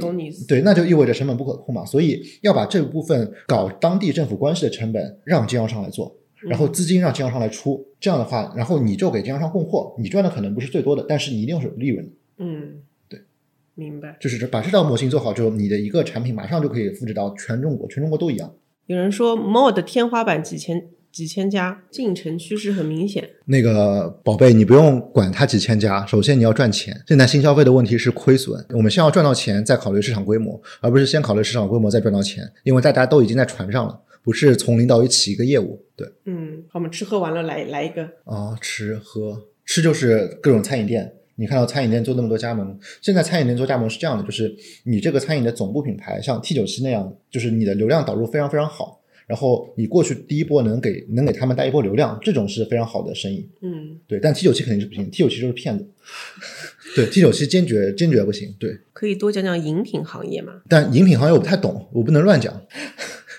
[0.47, 1.85] 对，那就意味着成本不可控嘛。
[1.85, 12.13] 所以要把这部分搞当地政府关系的成本让经销商来做，然后资金让经销商来出，这样的话，然后你就给经销商供货，你赚的可能不是最多的，但是你一定是有利润的。
[12.39, 13.21] 嗯，对，
[13.75, 14.17] 明白。
[14.21, 18.53] 就是这把这套模型做好之后，你的一个产品马上就可以复制到全中国，全中国都一样。
[18.87, 23.29] 有人说 mall 的天花板几千几千家，进城趋势很明显。
[23.47, 26.95] 那个宝贝，你不用管它几千家，首先你要赚钱。
[27.09, 35.81] 现在新消费的问题是亏损，我们先要赚到钱，再考虑市场规模，而不是先考虑市场规模再赚到钱，因为大家都已经在船上了，不是从零到一起一个业务。
[35.95, 38.03] 对嗯，好，我们吃喝玩乐来来一个。
[38.25, 41.13] 啊、吃喝吃就是各种餐饮店。
[41.37, 44.53] 你看到餐饮店做那么多加盟，现在餐饮店做加盟是这样的，就是
[44.85, 53.47] 你这个餐饮的总部品牌，像 T 九七那样，就是你的流量导入非常非常好，然后你过去第一波能给能给他们带一波流量，这种是非常好的生意。
[53.61, 55.87] 嗯，对，但 T 九七肯定是不行，T 九七就是骗子。
[56.97, 58.55] 对，T 九七坚决坚决不行。
[58.59, 60.63] 对，可以多讲讲饮品行业吗？
[60.69, 62.63] 但饮品行业我不太懂，我不能乱讲。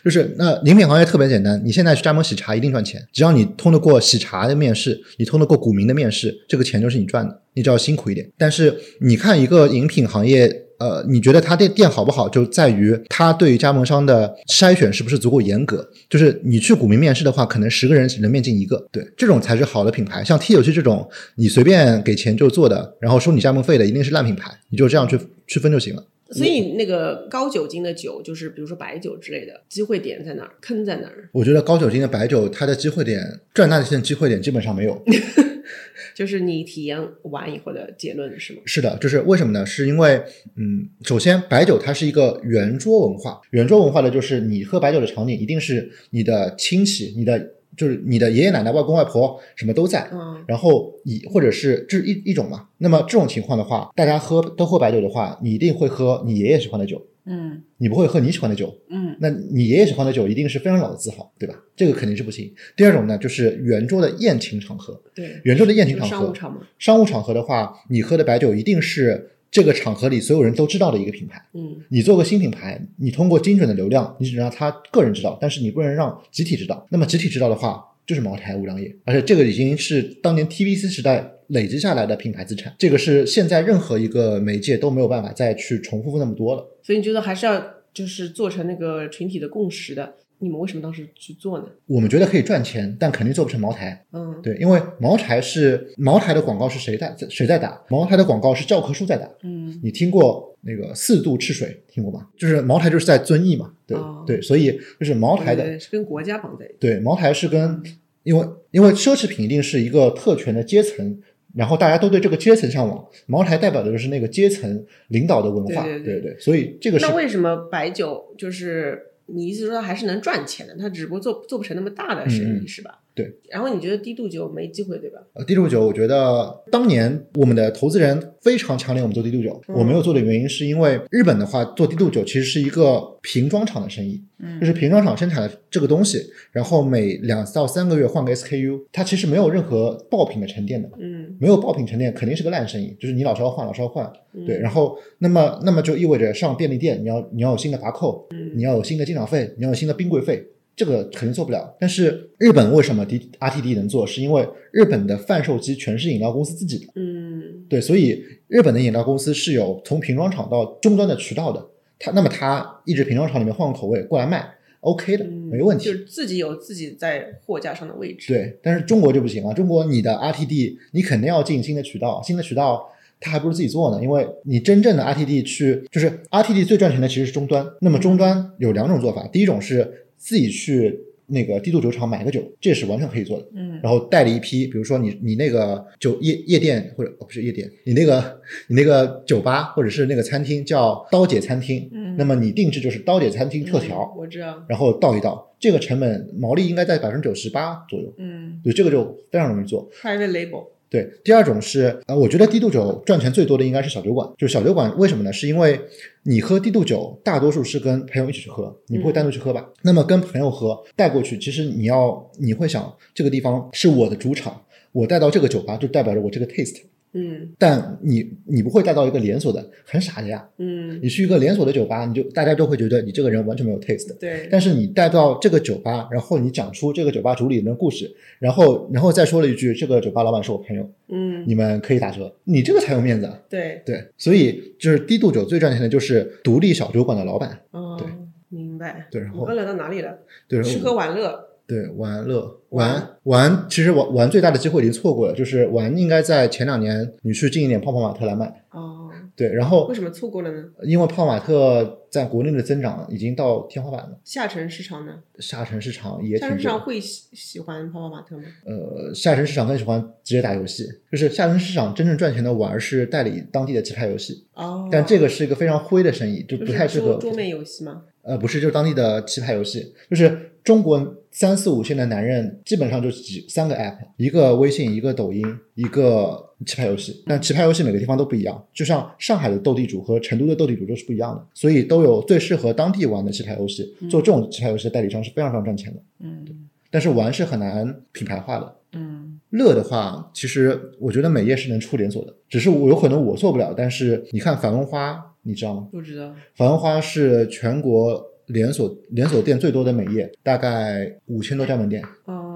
[0.08, 8.32] 就是那饮品行业特别简单，你现在去加盟喜茶一定赚钱，只要你通得过喜茶的面试，你通得过股民的面试，这个钱就是你赚的，你只要辛苦一点。
[8.38, 10.64] 但是你看一个饮品行业。
[10.80, 15.84] 呃，你觉得他店店好不好，就在于他对于加盟商的筛选是不是足够严格。
[16.08, 20.24] 就是你去股民面试的话，可能十个人只能面进一个，对，这种才是好的品牌。
[20.24, 26.04] 像 T 九七这种，你随便给钱就做的，然后收你加盟费的，一定是烂品牌，你就这样去区分就行了。
[26.32, 30.52] 所以那个高酒精的酒，就是比如说白酒之类的，机会点在哪儿？
[30.62, 31.30] 坑在哪儿？
[31.32, 35.02] 我觉得高酒精的白酒，它的机会点赚大钱的机会点基本上没有。
[36.16, 38.62] 就是你体验完以后的结论是吗？
[38.66, 39.64] 是的，就是为什么呢？
[39.66, 40.20] 是因为，
[40.56, 52.68] 嗯，首先白酒它是一个圆桌文化，圆桌文化的就是你喝白酒的场景一定是你的亲戚、你的就是你的爷爷奶奶、外公外婆什么都在，嗯然后你或者是这是一一种嘛。
[52.80, 58.76] 那么这种情况的话，大家喝都喝白酒的话，你一定会喝你爷爷喜欢的酒，嗯你不会喝你喜欢的酒。
[58.90, 61.56] 嗯那你爷爷喜欢的酒一定是非常老的字号，对吧？
[61.76, 62.52] 这个肯定是不行。
[62.76, 66.60] 第二种呢，就是圆桌的宴请场合，对，圆桌的宴请场合，商务场嘛。
[66.80, 71.44] 商务场合的话，你喝的白酒一定是这个场合里所有人都知道的一个品牌。
[71.54, 76.86] 嗯你做个新品牌，你通过精准的流量，你只能让他个人知道，但是你不能让集体知道。
[76.90, 86.66] 那么集体知道的话，就是茅台、五粮液，而且这个已经是当年 TVC 时代累积下来的品牌资产，这个是现在任何一个媒介都没有办法再去重复那么多了。
[86.84, 90.16] 所以你觉得还是要就是做成那个群体的共识的？
[90.40, 91.66] 你们为什么当时去做呢？
[91.88, 94.06] 我们觉得可以赚钱，但肯定做不成茅台。
[94.12, 97.82] 嗯，对，因为茅台是茅台的广告是谁在谁在打？
[97.90, 99.28] 茅台的广告是教科书在打。
[99.44, 102.28] 嗯你听过那个四渡赤水听过吗？
[102.38, 106.76] 就是茅台就是在遵义嘛，对、哦对，所以就是茅台的对是跟国家绑在一起。
[106.80, 107.82] 对茅台是跟
[108.24, 111.20] 因为因为奢侈品一定是一个特权的阶层，
[111.56, 113.08] 然后大家都对这个阶层向往。
[113.26, 120.76] 茅台代表的就是那个阶层领导的文化，对对对所以这个是那为什么白酒就是你意思说他还是能赚钱的？
[120.78, 123.00] 他只不过做做不成那么大的生意，是吧？
[123.18, 123.34] 对。
[123.50, 125.20] 然后你觉得低度酒没机会，对吧？
[125.34, 129.76] 呃，低度酒，我觉得当年我们的投资人非常强烈我们做低度酒，嗯。
[129.76, 134.60] 我没有做的原因是因为日本的话做低度酒其实是一个瓶装厂的生意，嗯。
[134.60, 144.46] 就是瓶装厂生产的这个东西，然后每两到三个月换个 SKU，它其实没有任何爆品的沉淀的，嗯，没有爆品沉淀肯定是个烂生意，就是你老是要换，老是要换，嗯。
[144.46, 148.52] 对，然后那么那么就意味着上便利店你要你要有新的罚扣，嗯。
[148.56, 150.46] 你要有新的进场费，你要有新的冰柜费，
[150.78, 151.76] 这个肯定做不了。
[151.78, 154.08] 但是日本为什么 D RTD 能做？
[154.08, 161.66] 是因为日本的贩售机全是饮料公司自己的，嗯对，所以日本的饮料公司是有从瓶装厂到终端的渠道的。
[162.00, 164.48] 它那么它一直瓶装厂里面换个口味过来卖
[164.82, 165.86] ，OK 的，嗯，没问题。
[165.86, 169.52] 就是自己有自己在货架上的位置。，对，但是中国就不行了。
[169.56, 172.88] 中国你的 RTD 你肯定要进新的渠道，新的渠道
[173.20, 177.66] 它还不如自己做呢，因为你真正的 RTD 去就是 RTD 最赚钱的其实是终端。
[177.82, 183.48] 那么终端有两种做法，第一种是自己去那个低度酒厂买个酒，这是完全可以做的。
[183.54, 194.64] 嗯然后带了一批，比如说你你那个酒夜夜店或者哦不是夜店，你那个你那个酒吧或者是那个餐厅叫刀姐餐厅，嗯那么你定制就是刀姐餐厅特调，嗯我知道。
[194.68, 198.14] 然后倒一倒，这个成本毛利应该在百分之九十八左右。
[198.18, 199.90] 嗯对，这个就非常容易做。
[199.92, 200.68] ，private label。
[200.90, 204.28] 对，第二种是呃，我觉得低度酒赚钱最多的应该是小酒馆。
[204.38, 205.34] 就是小酒馆为什么呢？
[205.34, 205.80] 是因为
[206.24, 209.68] 你喝低度酒，大多数是跟朋友一起去喝，你不会单独去喝吧？
[209.82, 214.62] 那么跟朋友喝带过去，其实你要你会想，这个地方是我的主场，
[214.94, 216.78] 我带到这个酒吧就代表着我这个 taste。
[217.14, 220.48] 嗯但你你不会带到一个连锁的，很傻的呀。
[220.58, 224.14] 嗯，你去一个连锁的酒吧，你就大家都会觉得你这个人完全没有 taste。
[224.20, 224.48] 对。
[224.52, 233.42] 但是你带到这个酒吧，然后你讲出这个酒吧主理人的故事，然后然后再说了一句这个酒吧老板是我朋友，嗯，你们可以打折，你这个才有面子啊。
[233.50, 233.82] 对。
[233.86, 237.60] 对，所以就是低度酒最赚钱的就是独立小酒馆的老板。
[237.72, 238.08] 哦对，
[238.50, 239.08] 明白。
[239.10, 240.20] 对然后我刚聊到哪里了？
[240.48, 241.47] 对，吃喝玩乐。
[241.68, 242.90] 对玩乐玩
[243.24, 248.46] 玩玩，其实玩玩最大的机会已经错过了，就是玩应该在前两年你去进一点泡泡玛特来卖。
[248.72, 250.64] 哦，对，然后为什么错过了呢？
[250.84, 255.20] 因为泡玛特在国内的增长已经到天花板了，下沉市场呢？
[255.38, 256.50] 下沉市场也下。
[256.50, 258.44] 沉市场会喜喜欢泡泡玛特吗？
[258.66, 268.02] 呃，下沉市场更喜欢直接打游戏，就是下沉市场真正赚钱的玩儿是代理当地的棋牌游戏，哦，但这个是一个非常灰的生意，就就不太适合桌桌面游戏吗？
[268.24, 275.46] 呃，不是，就是当地的棋牌游戏，就是中国三四五线的男人基本上就几三个 app，一个微信，一个抖音，
[275.76, 277.24] 一个棋牌游戏。
[277.26, 283.96] 但棋牌游戏每个地方都不一样，就像上海的斗地主和成都的斗地主都是不一样的，所以都有最适合当地玩的棋牌游戏。
[284.10, 286.46] 做这种棋牌游戏的代理商是非常非常赚钱的，嗯
[286.90, 288.76] 但是玩是很难品牌化的。
[288.94, 293.74] 嗯乐的话，其实我觉得美业是能出连锁的，只是我有可能我做不了。
[293.76, 295.88] 但是你看繁文花，你知道吗？
[295.92, 296.34] 不知道。
[296.56, 302.47] 繁文花是全国连锁连锁店最多的美业，大概五千多家门店，哦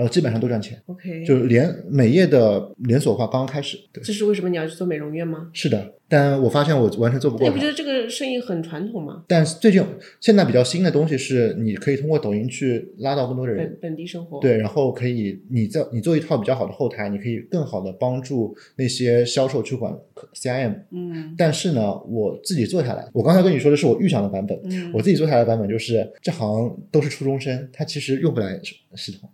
[0.00, 0.80] 然后基本上都赚钱。
[0.86, 5.50] ，OK，就是连美业的连锁化刚刚开始，对，这是为什么你要去做美容院吗？
[5.52, 5.94] 是的。
[6.08, 7.64] 但我发现我完全做不过你不觉。
[7.64, 9.22] 得这个生意很传统吗？
[9.28, 9.80] 但是最近
[10.20, 19.96] 现在比较新的东西是，你可以通过抖音去拉到更多的人，本本地生活。，对，然后可以你在你做一套比较好的后台，你可以更好的帮助那些销售去管
[20.34, 20.74] CIM。
[20.90, 28.58] 嗯但是呢，我自己做下来，我刚才跟你说的是我预想的版本，嗯，我自己做下来的版本就是这行都是初中生，他其实用不来
[28.96, 29.30] 系统，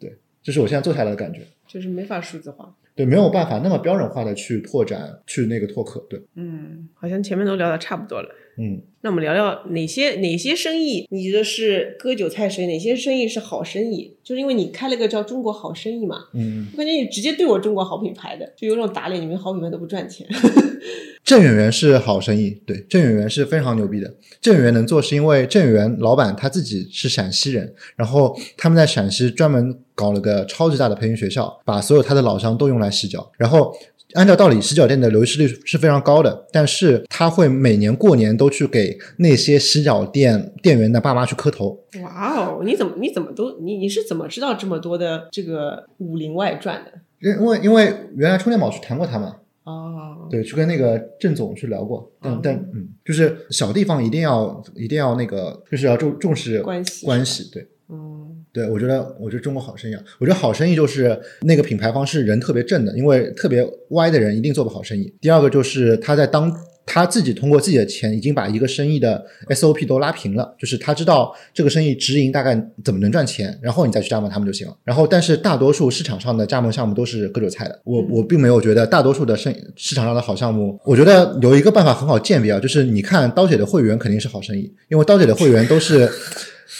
[0.00, 0.08] 哦，
[0.42, 1.42] 这是我现在做下来的感觉。
[1.66, 2.74] 就是没法数字化。
[2.94, 6.00] 对，没有办法那么标准化的去拓展，去那个拓客。
[6.08, 8.34] 对，嗯，好像前面都聊的差不多了。
[8.58, 14.16] 嗯，那我们聊聊哪些哪些生意你觉得是割韭菜生意，哪些生意是好生意？
[14.22, 20.26] 就是因为你开了个叫中国好生意嘛，嗯，我感觉你直接对我中国好品牌的，就有种打脸你们好品牌都不赚钱。
[21.22, 24.14] 郑远元是好生意，对，郑远元是非常牛逼的。
[24.40, 33.76] 郑远元能做，是因为郑远元老板他自己是陕西人，然后他们在陕西专门搞了个超级大的培训学校，把所有他的老乡都用来洗脚，然后。
[34.16, 41.78] 按照道理，洗脚店的流失率是非常高的，但是他会每年过年都去给那些洗脚店店员的爸妈去磕头。
[42.02, 46.92] 哇哦，你怎么你怎么都你你是怎么知道这么多的这个《武林外传》的？
[47.20, 57.66] 因为因为原来充电宝去谈过他嘛，哦，对，去跟那个郑总去聊过，但、哦但嗯，就是小地方一定要一定要那个，就是要重重视关系关系，对。
[57.88, 58.15] 嗯
[58.56, 65.12] 对，我觉得，我觉得中国好生意啊，我觉得好生意就是那个品牌方是人特别正的，因为特别歪的人一定做不好生意。
[65.20, 66.50] 第二个就是他在当
[66.86, 74.74] 他自己通过自己的钱已经把一个生意的 SOP 都拉平了，就是他知道这个生意直营大概怎么能赚钱，然后你再去加盟他们就行了。
[74.84, 77.78] 然后，但是大多数市场上的加盟项目都是割韭菜的。
[77.84, 86.08] 我我并没有觉得大多数的生市场上的好项目，我觉得有一个办法很好鉴别啊，就是你看刀姐的会员肯定是好生意，因为刀姐的会员都是。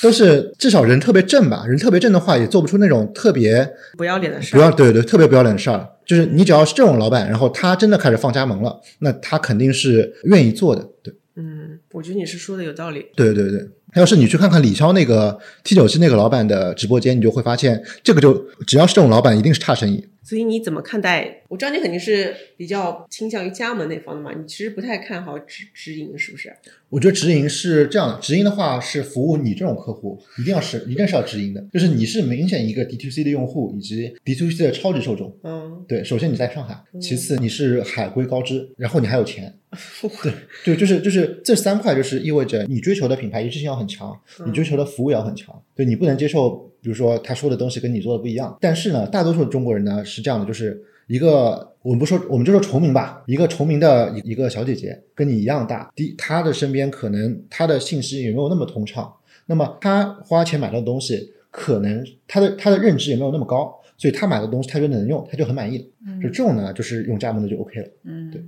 [0.03, 4.59] 都是至少人特别正吧，人特别正的话，也做不出那种特别不要脸的事儿。
[4.59, 5.89] 不要对对，特别不要脸的事儿。
[6.05, 10.89] 就是你只要是这种老板，然后他真的开始放加盟了，那他肯定是愿意做的。
[11.03, 13.07] 对，嗯，我觉得你是说的有道理。
[13.17, 13.61] 对对对，
[13.97, 18.35] 要是你去看看李潇那个 T 九七那个老板的直播间，你就会发现，这个就
[18.67, 20.07] 只要是这种老板，一定是差生意。
[20.23, 21.43] 所以你怎么看待？
[21.49, 26.53] 我知道你肯定是比较倾向于加盟那方的嘛，你其实不太看好直直营，是不是？
[26.89, 35.37] 我觉得直营是这样的，直营的话是服务你这种客户，一定要是一定是要直营的，就是你是明显一个 D to C 的用户以及 D to C 的超级受众。
[35.43, 39.53] 嗯，对，首先你在上海，其次你是海归高知，然后你还有钱。
[40.23, 40.33] 对
[40.65, 45.55] 对，就是就是这三块，就是意味着你追求的品牌一致性要很强，你追求的服务要很强。
[45.75, 48.57] 对你不能接受，比如说他说的东西跟你做的不一样。
[48.59, 59.13] 但是呢，大多数中国人呢是这样的，就是一个我们不说，我们就说崇明吧，一个崇明的一一个小姐姐跟你一样大，第她的身边可能她的信息也没有那么通畅，
[59.47, 65.85] 那么她花钱买到的东西，可能她的她的认知也没有那么高，所以她买的东西她觉得能用，她就很满意了。
[66.21, 67.89] 就这种呢，就是用加盟的就 OK 了。
[68.05, 68.43] 嗯，对。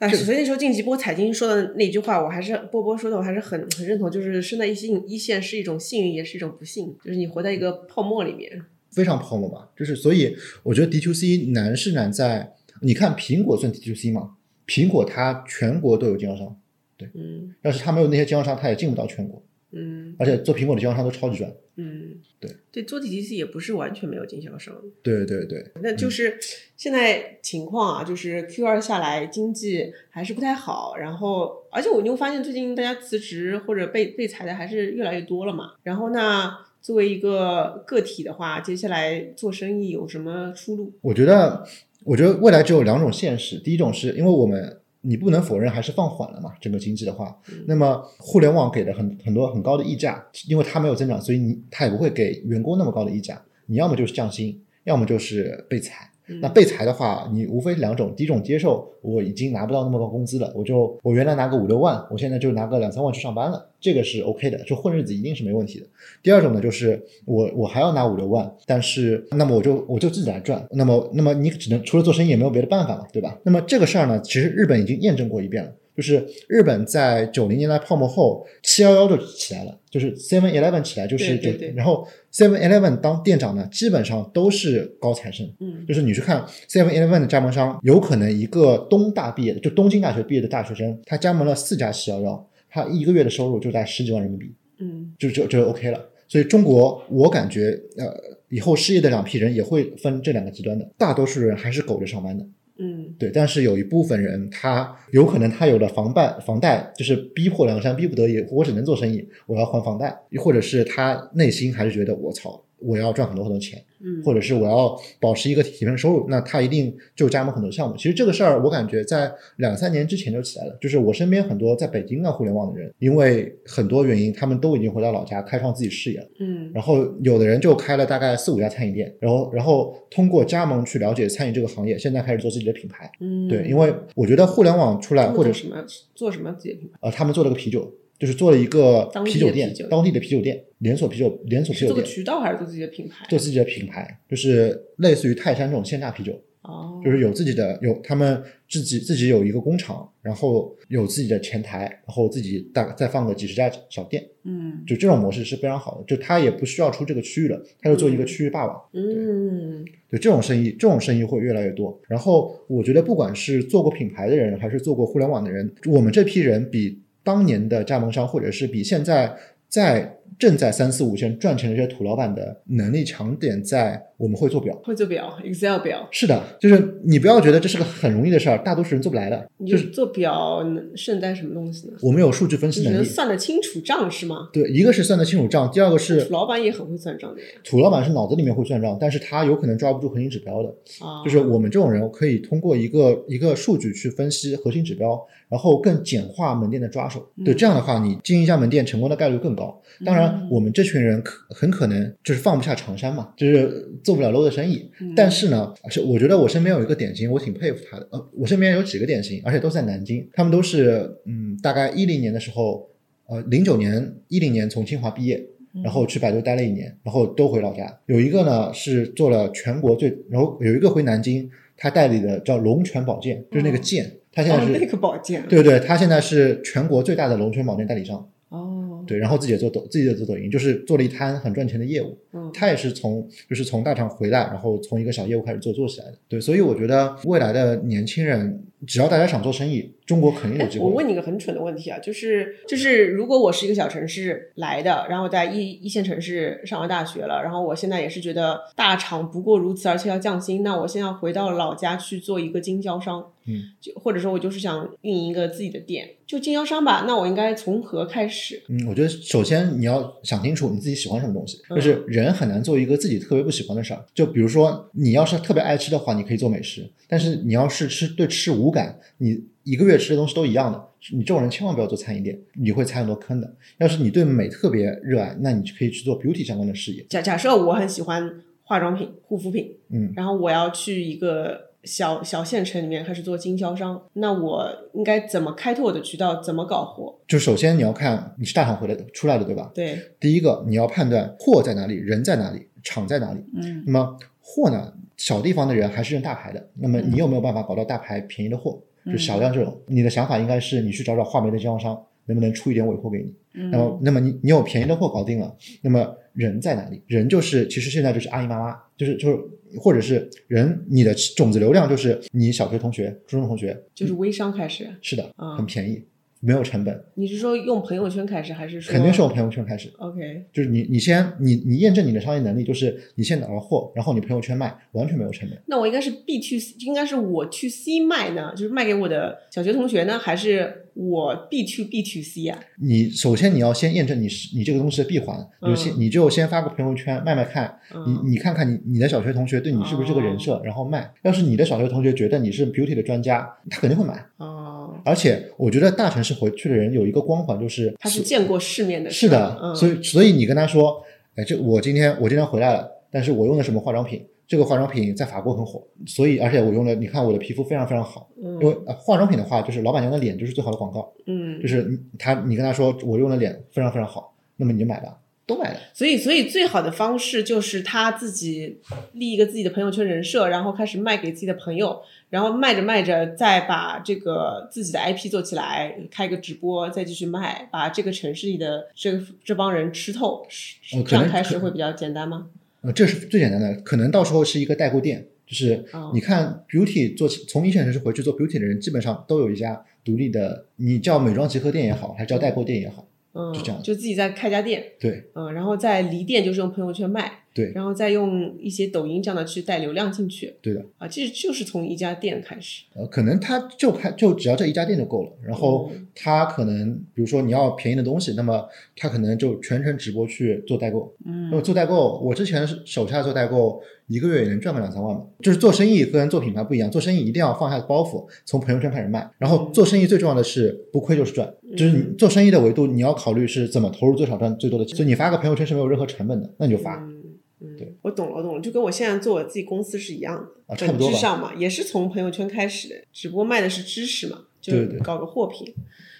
[0.00, 8.62] 但是所以那时候晋级波财经说的那句话，我还是波波说的，我还是很很认同，就是生在一线一线是一种幸运，也是一种不幸，就是你活在一个泡沫里面。
[8.98, 14.34] 非常泡沫吧，就是所以我觉得 D to C 难是难在，你看苹果算 D to C 吗？
[14.66, 16.60] 苹果它全国都有经销商，
[16.96, 19.40] 对，嗯要是它没有那些经销商，它也进不到全国，
[19.70, 21.54] 嗯而且做苹果的经销商都超级赚。
[21.80, 26.36] 嗯，对对，做 DTC 也不是完全没有经销商，对对对，那就是
[26.76, 35.74] 现在情况啊，就是 Q 二下来经济还是不太好，然后而且我就发现最近大家辞职或者被被裁的还是越来越多了嘛。
[35.84, 40.92] 然后那作为一个个体的话，接下来做生意有什么出路？
[41.00, 41.66] 我觉得，
[42.04, 43.58] 我觉得未来只有两种现实。
[43.58, 53.40] 第一种是因为我们你不能否认还是放缓了嘛，整个经济的话，那么互联网给的很很多很高的溢价，因为它没有增长，所以你它也不会给员工那么高的溢价。
[53.66, 56.10] 你要么就是降薪，要么就是被裁。
[56.40, 65.86] 那被裁的话，你无非两种，第一种接受我已经拿不到那么高工资了，我就我原来拿个五六万，我现在就拿个两三万去上班了，这个是 OK 的，就混日子一定是没问题的。
[66.22, 73.38] 第二种呢，就是我我还要拿五六万，但是那么我就我就自己来赚，那么那么你只能除了做生意也没有别的办法了，对吧？
[73.44, 75.72] 那么这个事儿呢，其实日本已经验证过一遍了。
[75.98, 96.08] 就是日本在九零年代泡沫后，七幺幺就起来了，就是 Seven Eleven 起来，就是就对对对然后 Seven Eleven 当店长呢，基本上都是高材生，嗯就是你去看 Seven Eleven 的加盟商，有可能一个东大毕业的，就东京大学毕业的大学生，他加盟了四家七幺幺，他一个月的收入就在十几万人民币，嗯就就就 OK 了。
[96.28, 98.14] 所以中国，我感觉呃，
[98.50, 102.46] 以后失业的两批人也会分这两个极端的，大多数人还是苟着上班的。
[102.78, 103.14] 嗯。
[103.18, 117.96] 对，但是有一部分人，他有可能他有了房贷，房贷就是逼迫梁山，逼不得已，我只能做生意，我要还房贷，或者是他内心还是觉得我操，我要赚很多很多钱，嗯，或者是我要保持一个体面收入，那他一定就加盟很多项目。
[117.96, 120.78] 其实这个事儿，我感觉在两三年之前就起来了。
[120.80, 126.26] 就是我身边很多在北京干互联网的人，因为很多原因，他们都已经回到老家开创自己事业了。
[126.40, 133.10] 嗯然后有的人就开了大概四五家餐饮店，然后然后通过加盟去了解餐饮这个行业，现在开始做自己的品牌。
[133.20, 136.98] 嗯，对，因为我觉得互联网出来，或者是什么做什么自己的品牌？
[137.00, 143.26] 呃，他们做了个啤酒，就是做了一个啤酒店当地的啤酒店，连锁啤酒连锁啤酒店，做个渠道还是做自己的品牌？
[143.28, 158.80] 做自己的品牌，就是类似于泰山这种线下啤酒，哦，就是有自己的有他们自己自己有一个工厂，然后有自己的前台，然后自己大再放个几十家小店，嗯就这种模式是非常好的，就他也不需要出这个区域了，他就做一个区域霸王。
[158.94, 162.00] 嗯对这种生意，这种生意会越来越多。
[162.08, 166.98] 然后我觉得，不管是做过品牌的人，还是做过互联网的人，我们这批人比
[167.28, 169.36] 当年的加盟商，或者是比现在
[169.68, 174.74] 在正在三四五线赚钱的这些土老板的能力强点在，我们会做表。
[174.84, 179.48] 会做表，Excel 表，是的，就是你不要觉得这是个很容易的事儿，大多数人做不来的。
[179.58, 181.94] 你就是做表能胜在什么东西呢？
[182.02, 184.48] 我们有数据分就是析能力，能算得清楚账是吗？
[184.52, 187.46] 对，一个是算得清楚账，第二个是老板也很会算账的呀。
[187.64, 190.68] 土老板是脑子里面会算账，但是他有可能抓不住核心指标的。
[191.04, 197.28] 啊，就是我们这种人可以通过一个一个数据去分析核心指标，然后更简化门店的抓手。
[197.36, 199.80] 嗯对，这样的话，你经营一家门店成功的概率更高。
[200.04, 204.90] 当然嗯，我们这群人可很可能就是放不下长衫嘛，就是做不了 low 的生意。
[205.00, 208.08] 嗯但是呢，是我觉得我身边有一个典型，我挺佩服他的。
[208.10, 212.88] 呃，我身边有几个典型，而且都在南京，他们都是嗯，大概一零年的时候，
[213.26, 215.36] 呃，零九年、一零年从清华毕业，
[215.74, 217.98] 嗯然后去百度待了一年，然后都回老家。
[218.06, 228.28] 有一个呢是做了全国最，然后有一个回南京，他代理的叫龙泉宝剑，就是那个剑，他现在是、哦那个宝剑，对对，他现在是全国最大的龙泉宝剑代理商。
[228.48, 232.16] 哦，对，然后自己也做抖，自己也做抖音，就是做了一摊很赚钱的业务。
[232.32, 236.14] 嗯他也是从就是从大厂回来，然后从一个小业务开始做做起来的。
[236.28, 240.84] 对，所以我觉得未来的年轻人，只要大家想做生意，中国肯定有机会。
[240.84, 258.62] 我问你个很蠢的问题啊，就是就是，如果我是一个小城市来的，然后在一一线城市上完大学了，然后我现在也是觉得大厂不过如此，而且要降薪，那我现在回到老家去做一个经销商，嗯，就或者说我就是想运营一个自己的店，就经销商吧，那我应该从何开始？
[258.68, 264.04] 嗯，我觉得首先你要想清楚你自己喜欢什么东西，嗯就是人很难做一个自己特别不喜欢的事儿。
[264.14, 273.56] 就比如说，你要是特别爱吃的话，你可以做美食；但是你要是吃对吃无感，你一个月吃的东西都一样的，你这种人千万不要做餐饮店，你会踩很多坑的。
[273.78, 277.04] 要是你对美特别热爱，那你就可以去做 beauty 相关的事业。
[277.08, 286.42] 假假设我很喜欢化妆品、护肤品，嗯，然后我要去一个小小县城里面开始做经销商，那我应该怎么开拓我的渠道？
[286.42, 287.18] 怎么搞活？
[287.26, 289.70] 就首先你要看你是大厂回来的出来的，对吧？
[289.74, 293.40] 对，第一个你要判断货在哪里，人在哪里，厂在哪里。
[293.56, 296.68] 嗯那么货呢，小地方的人还是认大牌的。
[296.74, 298.78] 那么你有没有办法搞到大牌便宜的货？
[299.06, 303.34] 就小量这种，你的想法应该是你去找找画眉的经销商，能不能出一点尾货给你？
[303.54, 307.02] 嗯那么，那么你你有便宜的货搞定了，那么人在哪里？
[307.06, 309.38] 人就是其实现在就是阿姨妈妈，就是就是
[309.78, 314.86] 或者是人，你的种子流量就是你小学同学、初中同学，就是微商开始。
[315.00, 316.02] 是的，啊很便宜，
[316.40, 319.90] 没有成本，你是说用朋友圈开始，还是说肯定是用朋友圈开始。
[319.98, 320.44] OK？
[320.52, 325.58] 就是你你先你你验证你的商业能力，就是你先拿到货，然后你朋友圈卖，完全没有成本。
[325.66, 332.58] 那我应该是 B C，应该是我去 C 卖呢，就是卖给我的小学同学呢，还是我 B to B to C 啊？
[332.80, 341.08] 你首先你要先验证你是你这个东西的闭环，你就先、你就先发个朋友圈卖卖看，嗯你你看看你你的小学同学对你是不是这个人设，然后卖。
[341.22, 344.26] 要是你的小学同学觉得你是 beauty 的专家，他肯定会买。
[344.38, 351.00] 哦，而且我觉得大城市回去的人有一个光环，就是他是见过世面的，是的，嗯，所以所以你跟他说，
[351.36, 354.26] 哎，这我今天我今天回来了，但是我用的什么化妆品？
[354.48, 358.30] 这个化妆品在法国很火，所以而且我用了，你看我的皮肤非常非常好。
[358.36, 365.78] 因为、呃、化妆品的话，就是老板娘的脸就是最好的广告，嗯，就是你他你跟他说我用的脸非常非常好，那么你就买吧，都买了。
[365.92, 368.80] 所以，所以最好的方式就是他自己
[369.12, 382.46] 立一个自己的朋友圈人设，然后开始卖给自己的朋友，然后卖着卖着，再把这个自己的 IP 做起来，开个直播，再继续卖，把这个城市里的这个这帮人吃透，是这样开始会比较简单吗？
[382.82, 395.24] 呃，这是最简单的，可能到时候是一个代购店，就是哦你看 beauty 做从一线城市回去做 beauty 的人，基本上都有一家独立的，你叫美妆集合店也好，还是叫代购店也好，嗯，就这样就自己在开家店，对。
[395.34, 400.84] 嗯，然后在离店就是用朋友圈卖，对然后再用一些抖音这样的去带流量进去，对的。
[400.98, 411.12] 啊，其实就是从一家店开始，呃，可能他就开就只要这一家店就够了，然后嗯他可能比如说你要便宜的东西，那么他可能就全程直播去做代购。
[411.26, 415.22] 嗯那么做代购，我之前是手下做代购，一个月也能赚个两三万吧。
[415.40, 419.28] 就是做生意跟做品牌不一样，做生意一定要放下包袱，从朋友圈开始卖。
[419.38, 424.96] 然后做生意最重要的是不亏就是赚，就是你做生意的维度，你要考虑是怎么投入最少赚最多的钱。
[424.96, 426.96] 所以你发个朋友圈是没有任何成本的，那你就发。
[426.96, 427.17] 嗯
[427.60, 435.74] 嗯对，我懂了，我懂了，就跟我现在做我自己公司是一样的，本啊差不多吧质上嘛，也是从朋友圈开始的，只不过卖的是知识嘛，就搞个货品。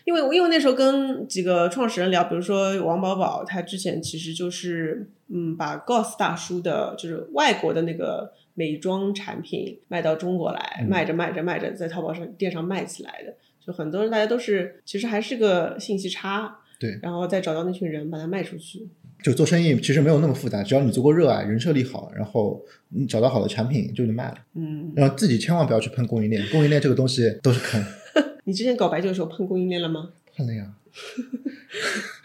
[0.05, 13.34] 因为因为那时候跟几个创始人聊，比如说王宝宝，他之前其实就是嗯，把 Goss 大叔的，就是外国的那个美妆产品卖到中国来，嗯卖着卖着卖着，在淘宝上店上卖起来的。
[13.61, 18.89] 就很多人大家都是，其实还是个信息差，对，然后再找到那群人把它卖出去。
[19.23, 24.39] 就做生意其实没有那么复杂，只要你足够热爱，人设立好，然后你找到好的产品就能卖了。
[24.55, 27.85] 嗯，然后自己千万不要去碰供应链，供应链这个东西都是坑。
[28.45, 30.11] 你之前搞白酒的时候碰供应链了吗？
[30.35, 30.73] 碰了呀，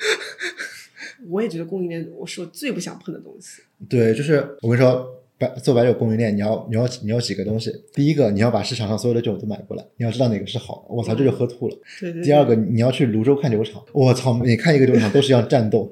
[1.28, 3.64] 我也觉得供应链我是我最不想碰的东西。
[3.90, 7.72] 对，就是我跟你说，白做白酒供应链，你要你要你要几个东西。
[7.94, 10.94] 第一个，你要把市场上所有的酒都买过来，你要知道哪个是好的。
[10.94, 11.76] 我操，这就喝吐了。
[12.00, 15.92] 对对第二个，你要去泸州看酒厂，我操，每看一个酒厂都是要战斗。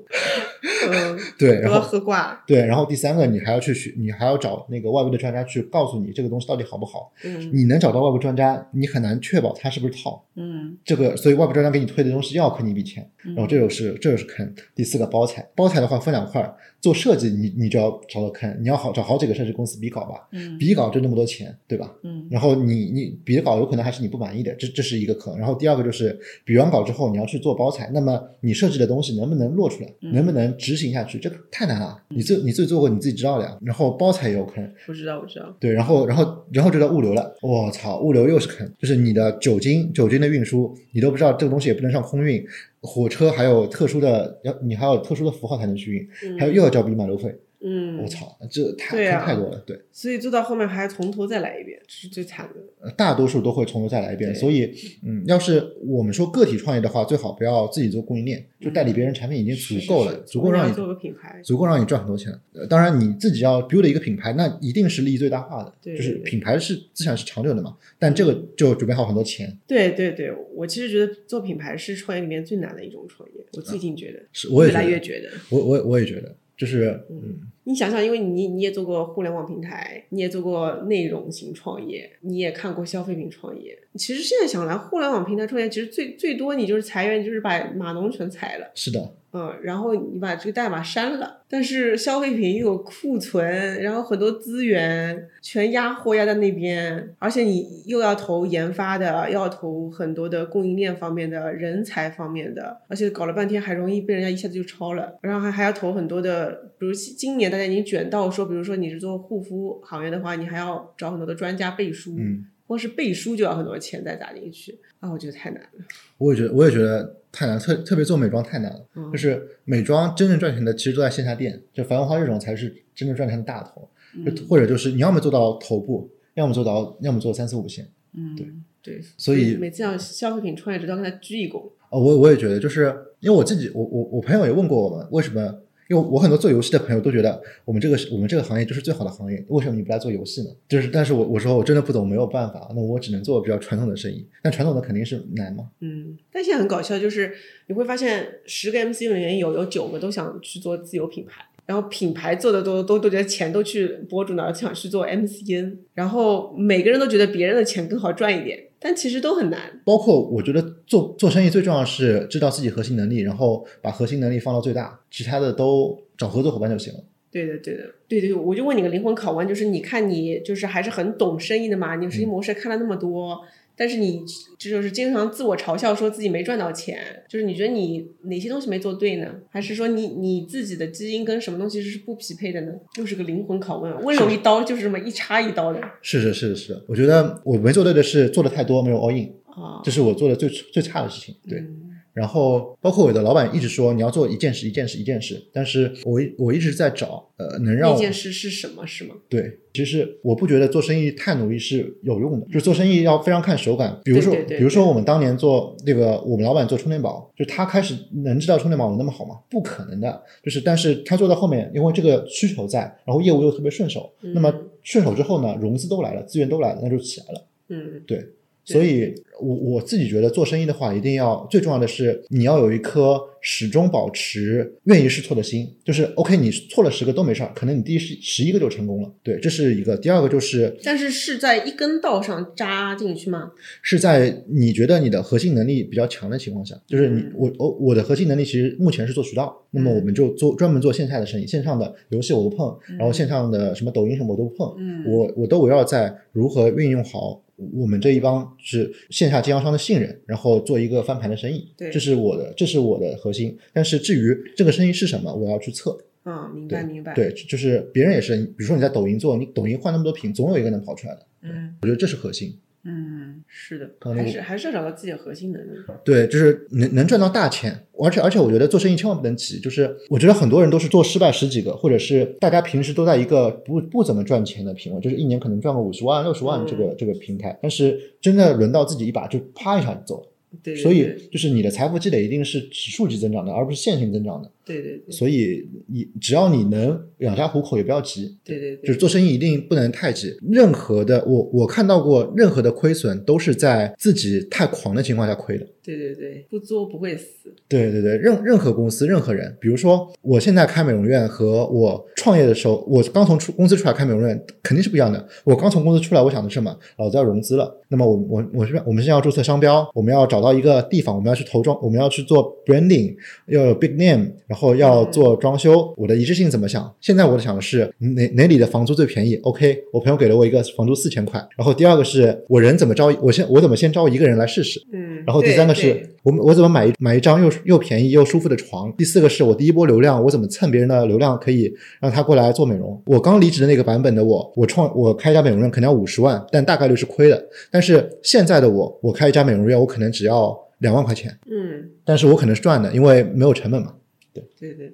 [0.91, 2.39] 嗯，对，然后喝挂了。
[2.45, 7.11] 对，然后第三个你还要去学，你还要找那个外部的专家去告诉你这个东西到底好不好。
[7.23, 10.23] 嗯你能找到外部专家，你很难确保它是不是套。
[10.35, 14.53] 嗯这个，所以外部专家给你推的东西又要坑你一笔钱，嗯然后这就是这就是坑。
[14.75, 21.93] 第四个包材，包材的话分两块儿，做设计你你就要找到坑，你要好找好几个设计公司比稿吧，嗯比稿就那么多钱，对吧？
[22.03, 25.37] 嗯然后你你比的稿有可能还是你不满意的，这这是一个坑。
[25.37, 32.01] 然后第二个就是比完稿之后你要去做包材，那么你设计的东西能不能落出来，嗯能不能执行下去，这个太难了。
[32.09, 33.57] 你自你自己做过你自己知道的呀。
[33.61, 35.55] 然后包材也有坑，不知道我知道。
[35.59, 42.43] 对，然后然后然后就到物流了，我操，物流又是坑，就是你的酒精酒精的运输，你都不知道这个东西也不能上空运，
[42.81, 46.39] 火车还有特殊的要你还有特殊的符号才能去运，嗯。
[46.39, 49.79] 还有又要交兵马路费，嗯我，操，这太太多了，对。
[49.91, 52.61] 所以做到后面还从头再来一遍，这是最惨的。
[52.81, 54.33] 呃大多数都会从头再来一遍。
[54.33, 54.73] 所以，
[55.05, 61.39] 嗯，要是我们说个体创业的话，最好不要自己做供应链，就代理别人产品已经足够了，足够让你做个品牌。
[61.43, 62.33] 足够让你赚很多钱。
[62.53, 67.77] 呃当然，你自己要 build 一个品牌，那一定是利益最大化的，对就是品牌是资产是长久的嘛。
[67.99, 75.29] 但这个就准备好很多钱，对对对，我其实觉得做品牌是创业里面最难的一种创业，我最近觉得，是我也越来越觉得。
[75.49, 83.77] 我我我也觉得，就是嗯，你想想，因为你你也做过互联网平台，你也做过内容型创业，你也看过消费品创业。
[83.95, 88.71] 其实现在想来，互联网平台创业其实最最多你就是裁员，就是把码农全裁了。
[88.73, 115.69] 是的，嗯，然后你把这个代码删了，但是消费品又有库存，然后很多资源全压货压在那边，而且你又要投研发的，又要投很多的供应链方面的人才方面的，而且搞了半天还容易被人家一下子就超了，然后还还要投很多的，比如今年大家已经卷到说，比如说你是做护肤行业的话，你还要找很多的专家背书，嗯，光是背书就要很多钱再砸进去啊，我觉得太难了。
[116.17, 118.85] 我也觉得我也觉得太难，特特别做美妆太难了。
[118.95, 123.89] 嗯就是美妆真正赚钱的，其实都在线下店，就繁花这种才是真正赚钱的大头。
[124.25, 127.85] 就嗯或者就是你要么做到头部，要么做到，要么做三四五线。
[128.13, 128.47] 嗯，对
[128.81, 131.69] 对，所以每次要消费品创业者都要跟他鞠一躬。
[131.89, 135.61] 哦，我我也觉得，就是因为我自己，我我我朋友也问过我们，为什么？
[135.91, 140.49] 因为我很多做游戏的朋友都觉得我们这个我们这个行业就是最好的行业，为什么你不来做游戏呢？
[140.69, 144.25] 就是，但是我我说我真的不懂，没有办法，那我只能做比较传统的生意。
[144.41, 145.65] 但传统的肯定是难嘛。
[145.81, 147.33] 嗯，但现在很搞笑，就是
[147.67, 159.79] 你会发现十个 MCN 里面有有九个都想去做自有品牌，然后品牌做的都都都觉得钱都去博主那儿，想去做 MCN，然后每个人都觉得别人的钱更好赚一点，但其实都很难。
[159.85, 166.99] 包括我觉得做做生意最重要是知道自己核心能力，然后把核心能力放到最大，其他的都找合作伙伴就行了。
[167.31, 171.95] 对的，对的，对对，我就问你个灵魂拷问，就是你看你就是还是很懂生意的嘛？
[171.95, 173.39] 你生意模式看了那么多，
[173.75, 174.23] 但是你
[174.57, 179.27] 这就是经常自我嘲笑说自己没赚到钱，就是你觉得你哪些东西没做对呢？
[179.49, 182.73] 还是说你你自己的基因跟什么东西是不匹配的呢？
[182.97, 189.81] 又是个灵魂拷问，温柔一刀就是这么一插一刀的是是是是，我觉得我没做对的是做的太多，没有 all in，啊。
[189.83, 191.35] 这是我做的最最差的事情。
[191.47, 191.59] 对。
[191.59, 198.85] 嗯然后包括我的老板一直说你要做一件事一件事一件事，但是我一我一直在找呃能让我那件事是什么？
[198.85, 199.15] 是吗？
[199.29, 203.99] 对，其实我不觉得做生意太努力是有用的，就是做生意要非常看手感。
[204.03, 209.39] 比如说，对对对比如说我们当年做那个，我们老板做充电宝，就他开始能知道充电宝有那么好吗？
[209.49, 210.21] 不可能的。
[210.43, 214.53] 就是，但是他做到后面，因为这个需求在，然后业务又特别顺手，嗯那么
[214.83, 217.47] 顺手之后呢，融资都来了，资源都来了，那就起来了。
[217.69, 218.25] 嗯对，
[218.63, 225.67] 所以我我自己觉得做生意的话，一定要最重要的是你要有一颗始终保持愿意试错的心。
[225.83, 229.11] 就是 OK，你错了十个都没事儿，可能你第十十一个就成功了。
[229.23, 229.97] 对，这是一个。
[229.97, 233.51] 第二个就是但是是在一根道上扎进去吗？
[233.81, 247.41] 是在你觉得你的核心能力比较强的情况下，就是你嗯我我我的核心能力其实目前是做渠道，那么我们就做专门做线下的生意，线上的游戏我不碰，然后线上的什么抖音什么我都不碰，嗯我我都围绕在如何运用好
[247.73, 253.57] 我们这一帮是线下经销商的信任，然后做一个翻盘的生意，对这是我的这是我的核心。
[253.73, 255.97] 但是至于这个生意是什么，我要去测。
[256.23, 261.25] 嗯，明白明白。，对，就是别人也是，比如说你在抖音做，你抖音换那么多屏，总有一个能跑出来的。
[261.41, 262.55] 嗯我觉得这是核心。
[262.83, 265.77] 嗯，是的，可能还是还是要找到自己的核心能力。
[266.03, 280.27] 对，就是能能赚到大钱，而且而且我觉得做生意千万不能急，就是我觉得很多人都是做失败十几个，或者是大家平时都在一个不不怎么赚钱的平位，就是一年可能赚个五十万、六十万这个、这个平台，但是真的轮到自己一把就啪一下就走了。
[280.63, 284.49] 对，对所以就是你的财富积累一定是指数级增长的，而不是线性增长的。
[284.71, 288.37] 对对对所以你只要你能养家糊口，也不要急。
[288.43, 295.67] 对对对，就是做生意一定不能太急，任何的我我看到过任何的亏损都是在自己太狂的情况下亏的。
[295.83, 297.51] 对对对，不作不会死。
[297.67, 305.27] 对对对，任任何公司任何人，比如说我现在开美容院和我创业的时候，我刚从出公司出来开美容院肯定是不一样的。
[305.43, 306.77] 我刚从公司出来，我想的是什么？
[306.97, 313.15] 老子要融资了，那么我我我是我们现在要注册商标，我们要找到一个地方，我们要去投装，我们要去做 branding，
[313.47, 315.93] 要有 big name，然后要做装修。
[315.97, 316.93] 我的一致性怎么想？
[317.01, 323.11] 现在我想的是哪哪里的房租最便宜？OK，我朋友给了我一个房租四千块，然后第二个是我人怎么招？
[323.21, 324.79] 我先我怎么先招一个人来试试？
[324.93, 328.93] 嗯，然后第三个是我们我怎么买一买一张又又便宜又舒服的床？
[328.97, 333.01] 第四个是我第一波流量，我怎么蹭别人的流量可以让他过来做美容？
[333.05, 337.43] 我刚离职的那个版本的我，我创我开一家美容院可能要五十万，但大概率是亏的。
[337.71, 343.93] 但是现在的我，我开一家美容院，我可能只要两万块钱，嗯，但是我可能是赚的，因为没有成本嘛。
[344.33, 344.43] 对。
[344.59, 344.93] 对对，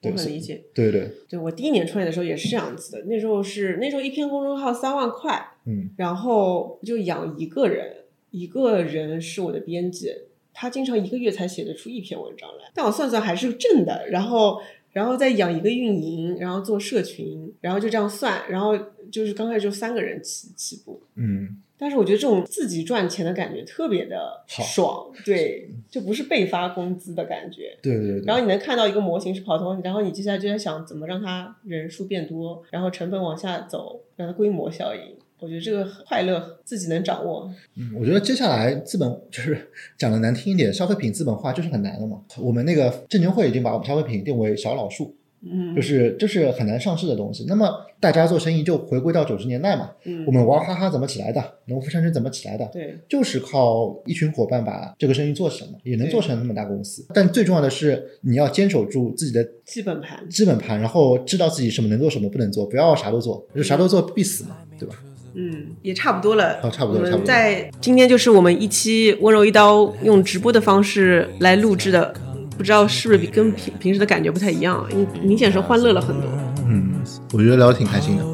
[0.00, 0.62] 对我很理解。
[0.74, 5.90] 对对，对我第一年创业的时候也是这样子的，那时候是那时候一篇公众号三万块，嗯。
[5.96, 10.10] 然后就养一个人，一个人是我的编辑，
[10.52, 14.60] 他经常一个月才写得出一篇文章来，但我算算还是挣的，然后
[14.92, 18.78] 然后再养一个运营，然后做社群，然后就这样算，然后
[19.10, 27.76] 就是刚开始就三个人起起步，嗯，但是我觉得这种自己赚钱的感觉特别的爽，对，就不是被发工资的感觉。
[27.82, 28.24] 对对对对。
[28.26, 35.00] 然后你能看到一个模型是跑通，然后你接下来就在想怎么让它人数变多，然后成本往下走，让它规模效应。
[35.40, 37.52] 我觉得这个快乐自己能掌握。
[37.76, 39.68] 嗯，我觉得接下来资本就是
[39.98, 42.22] 讲的难听一点，消费品资本化就是很难了嘛。
[42.38, 45.14] 我们那个证监会已经把我们消费品定为小老数，
[45.50, 47.44] 嗯，就是就是很难上市的东西。
[47.48, 47.68] 那么
[48.00, 57.06] 大家做生意就回归到九十年代嘛，嗯我们娃哈哈怎么起来的，农夫山泉怎么起来的，对就是靠一群伙伴把这个生意做成的，也能做成那么大公司。
[57.14, 60.28] 但最重要的是，你要坚守住自己的基本盘。
[60.28, 64.96] 基本盘，然后知道自己什么能做，什么不能做，不要啥都做，就啥都做必死嘛，对吧？
[65.36, 66.60] 嗯，也差不多了。
[66.62, 72.14] 哦差不多差不多在今天就是我们一期温柔一刀用直播的方式来录制的，
[72.56, 76.30] 不知道是不是比跟平平时的感觉不太一样，因为明显是欢乐了很多。
[76.66, 76.94] 嗯，
[77.32, 78.24] 我觉得聊得挺开心的。